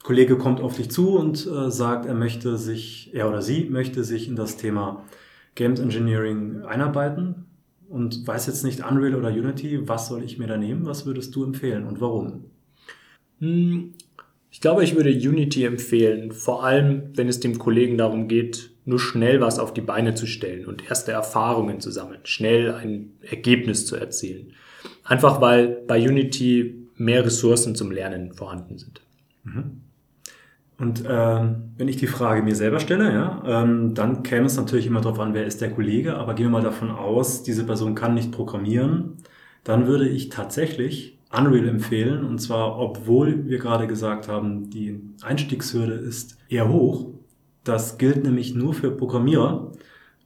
Kollege 0.03 0.37
kommt 0.37 0.59
auf 0.59 0.75
dich 0.75 0.89
zu 0.89 1.17
und 1.17 1.45
äh, 1.47 1.69
sagt, 1.69 2.05
er 2.05 2.15
möchte 2.15 2.57
sich, 2.57 3.11
er 3.13 3.29
oder 3.29 3.41
sie 3.41 3.69
möchte 3.69 4.03
sich 4.03 4.27
in 4.27 4.35
das 4.35 4.57
Thema 4.57 5.03
Games 5.55 5.79
Engineering 5.79 6.63
einarbeiten 6.63 7.45
und 7.89 8.25
weiß 8.25 8.47
jetzt 8.47 8.63
nicht 8.63 8.83
Unreal 8.83 9.15
oder 9.15 9.29
Unity, 9.29 9.87
was 9.87 10.07
soll 10.07 10.23
ich 10.23 10.39
mir 10.39 10.47
da 10.47 10.57
nehmen? 10.57 10.85
Was 10.85 11.05
würdest 11.05 11.35
du 11.35 11.43
empfehlen 11.43 11.85
und 11.85 12.01
warum? 12.01 12.45
Hm, 13.39 13.93
ich 14.51 14.61
glaube, 14.61 14.83
ich 14.83 14.95
würde 14.95 15.11
Unity 15.11 15.63
empfehlen, 15.65 16.31
vor 16.31 16.63
allem 16.63 17.11
wenn 17.13 17.27
es 17.27 17.39
dem 17.39 17.59
Kollegen 17.59 17.97
darum 17.97 18.27
geht, 18.27 18.71
nur 18.85 18.99
schnell 18.99 19.39
was 19.41 19.59
auf 19.59 19.73
die 19.73 19.81
Beine 19.81 20.15
zu 20.15 20.25
stellen 20.25 20.65
und 20.65 20.89
erste 20.89 21.11
Erfahrungen 21.11 21.79
zu 21.79 21.91
sammeln, 21.91 22.21
schnell 22.23 22.73
ein 22.73 23.13
Ergebnis 23.21 23.85
zu 23.85 23.95
erzielen. 23.95 24.53
Einfach 25.03 25.41
weil 25.41 25.83
bei 25.87 25.99
Unity 25.99 26.87
mehr 26.95 27.25
Ressourcen 27.25 27.75
zum 27.75 27.91
Lernen 27.91 28.33
vorhanden 28.33 28.77
sind. 28.77 29.01
Mhm. 29.43 29.81
Und 30.79 31.03
ähm, 31.07 31.73
wenn 31.77 31.89
ich 31.89 31.97
die 31.97 32.07
Frage 32.07 32.41
mir 32.41 32.55
selber 32.55 32.79
stelle, 32.79 33.11
ja, 33.13 33.43
ähm, 33.45 33.93
dann 33.93 34.23
käme 34.23 34.45
es 34.45 34.55
natürlich 34.55 34.87
immer 34.87 35.01
darauf 35.01 35.19
an, 35.19 35.33
wer 35.33 35.45
ist 35.45 35.61
der 35.61 35.71
Kollege, 35.71 36.15
aber 36.15 36.33
gehen 36.33 36.47
wir 36.47 36.51
mal 36.51 36.63
davon 36.63 36.89
aus, 36.89 37.43
diese 37.43 37.65
Person 37.65 37.95
kann 37.95 38.13
nicht 38.13 38.31
programmieren, 38.31 39.17
dann 39.65 39.87
würde 39.87 40.07
ich 40.07 40.29
tatsächlich 40.29 41.18
Unreal 41.31 41.67
empfehlen. 41.67 42.23
Und 42.25 42.39
zwar, 42.39 42.77
obwohl 42.79 43.47
wir 43.47 43.59
gerade 43.59 43.87
gesagt 43.87 44.27
haben, 44.27 44.69
die 44.69 44.99
Einstiegshürde 45.21 45.93
ist 45.93 46.37
eher 46.49 46.69
hoch. 46.69 47.07
Das 47.63 47.97
gilt 47.97 48.23
nämlich 48.23 48.55
nur 48.55 48.73
für 48.73 48.91
Programmierer. 48.91 49.71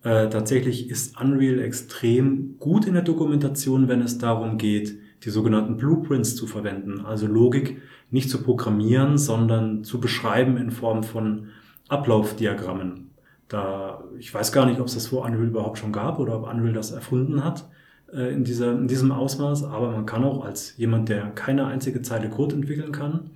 Äh, 0.03 0.29
tatsächlich 0.29 0.89
ist 0.89 1.19
Unreal 1.19 1.59
extrem 1.59 2.57
gut 2.59 2.85
in 2.85 2.93
der 2.93 3.03
Dokumentation, 3.03 3.87
wenn 3.87 4.01
es 4.01 4.17
darum 4.17 4.57
geht, 4.57 4.97
die 5.23 5.29
sogenannten 5.29 5.77
Blueprints 5.77 6.35
zu 6.35 6.47
verwenden, 6.47 7.05
also 7.05 7.27
Logik 7.27 7.81
nicht 8.11 8.29
zu 8.29 8.43
programmieren, 8.43 9.17
sondern 9.17 9.85
zu 9.85 10.01
beschreiben 10.01 10.57
in 10.57 10.71
Form 10.71 11.03
von 11.03 11.47
Ablaufdiagrammen. 11.87 13.11
Da, 13.47 14.03
ich 14.19 14.33
weiß 14.33 14.51
gar 14.51 14.65
nicht, 14.65 14.81
ob 14.81 14.87
es 14.87 14.95
das 14.95 15.07
vor 15.07 15.23
Unreal 15.23 15.47
überhaupt 15.47 15.77
schon 15.77 15.93
gab 15.93 16.19
oder 16.19 16.37
ob 16.37 16.51
Unreal 16.51 16.73
das 16.73 16.91
erfunden 16.91 17.43
hat 17.43 17.65
in, 18.13 18.43
dieser, 18.43 18.71
in 18.71 18.87
diesem 18.87 19.11
Ausmaß, 19.11 19.63
aber 19.63 19.91
man 19.91 20.05
kann 20.05 20.23
auch 20.23 20.45
als 20.45 20.77
jemand, 20.77 21.09
der 21.09 21.27
keine 21.31 21.65
einzige 21.65 22.01
Zeile 22.01 22.29
Code 22.29 22.55
entwickeln 22.55 22.91
kann, 22.91 23.31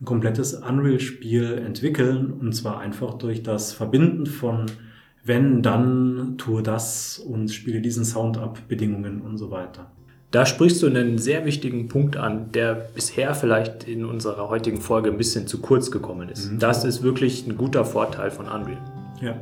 ein 0.00 0.04
komplettes 0.04 0.54
Unreal-Spiel 0.54 1.62
entwickeln 1.64 2.32
und 2.32 2.54
zwar 2.54 2.80
einfach 2.80 3.14
durch 3.14 3.42
das 3.42 3.72
Verbinden 3.72 4.26
von 4.26 4.66
wenn, 5.24 5.62
dann, 5.62 6.34
tue 6.36 6.62
das 6.62 7.18
und 7.18 7.50
spiele 7.50 7.80
diesen 7.80 8.04
Sound 8.04 8.36
ab, 8.36 8.58
Bedingungen 8.68 9.22
und 9.22 9.38
so 9.38 9.50
weiter. 9.50 9.90
Da 10.30 10.44
sprichst 10.46 10.82
du 10.82 10.86
einen 10.86 11.16
sehr 11.16 11.44
wichtigen 11.46 11.88
Punkt 11.88 12.16
an, 12.16 12.50
der 12.52 12.74
bisher 12.74 13.34
vielleicht 13.34 13.84
in 13.84 14.04
unserer 14.04 14.48
heutigen 14.48 14.80
Folge 14.80 15.10
ein 15.10 15.16
bisschen 15.16 15.46
zu 15.46 15.60
kurz 15.60 15.90
gekommen 15.90 16.28
ist. 16.28 16.52
Mhm. 16.52 16.58
Das 16.58 16.84
ist 16.84 17.02
wirklich 17.02 17.46
ein 17.46 17.56
guter 17.56 17.84
Vorteil 17.84 18.30
von 18.30 18.46
Unreal. 18.46 18.78
Ja. 19.22 19.36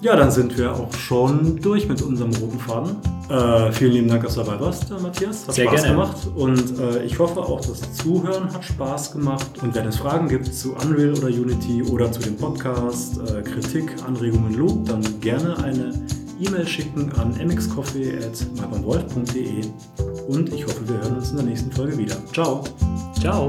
Ja, 0.00 0.14
dann 0.14 0.30
sind 0.30 0.56
wir 0.56 0.72
auch 0.74 0.92
schon 0.94 1.60
durch 1.60 1.88
mit 1.88 2.00
unserem 2.02 2.32
roten 2.34 2.60
Faden. 2.60 2.96
Äh, 3.28 3.72
vielen 3.72 3.90
lieben 3.92 4.06
Dank, 4.08 4.22
dass 4.22 4.36
du 4.36 4.44
dabei 4.44 4.60
warst, 4.60 4.88
äh, 4.90 4.94
Matthias. 5.00 5.48
Hat 5.48 5.56
Sehr 5.56 5.66
Spaß 5.66 5.82
gerne. 5.82 5.96
gemacht. 5.96 6.16
Und 6.36 6.78
äh, 6.78 7.02
ich 7.02 7.18
hoffe 7.18 7.40
auch, 7.40 7.60
das 7.60 7.80
Zuhören 7.94 8.52
hat 8.52 8.64
Spaß 8.64 9.10
gemacht. 9.12 9.60
Und 9.60 9.74
wenn 9.74 9.86
es 9.86 9.96
Fragen 9.96 10.28
gibt 10.28 10.54
zu 10.54 10.74
Unreal 10.74 11.14
oder 11.14 11.26
Unity 11.26 11.82
oder 11.82 12.12
zu 12.12 12.20
dem 12.20 12.36
Podcast, 12.36 13.18
äh, 13.18 13.42
Kritik, 13.42 13.92
Anregungen, 14.06 14.54
Lob, 14.54 14.86
dann 14.86 15.02
gerne 15.20 15.56
eine 15.64 15.92
E-Mail 16.40 16.64
schicken 16.66 17.10
an 17.18 17.34
mxcoffee.malcolmwolf.de 17.44 19.64
und 20.28 20.52
ich 20.52 20.64
hoffe, 20.64 20.88
wir 20.88 21.00
hören 21.00 21.16
uns 21.16 21.30
in 21.30 21.36
der 21.38 21.46
nächsten 21.46 21.72
Folge 21.72 21.98
wieder. 21.98 22.14
Ciao. 22.32 22.62
Ciao. 23.20 23.48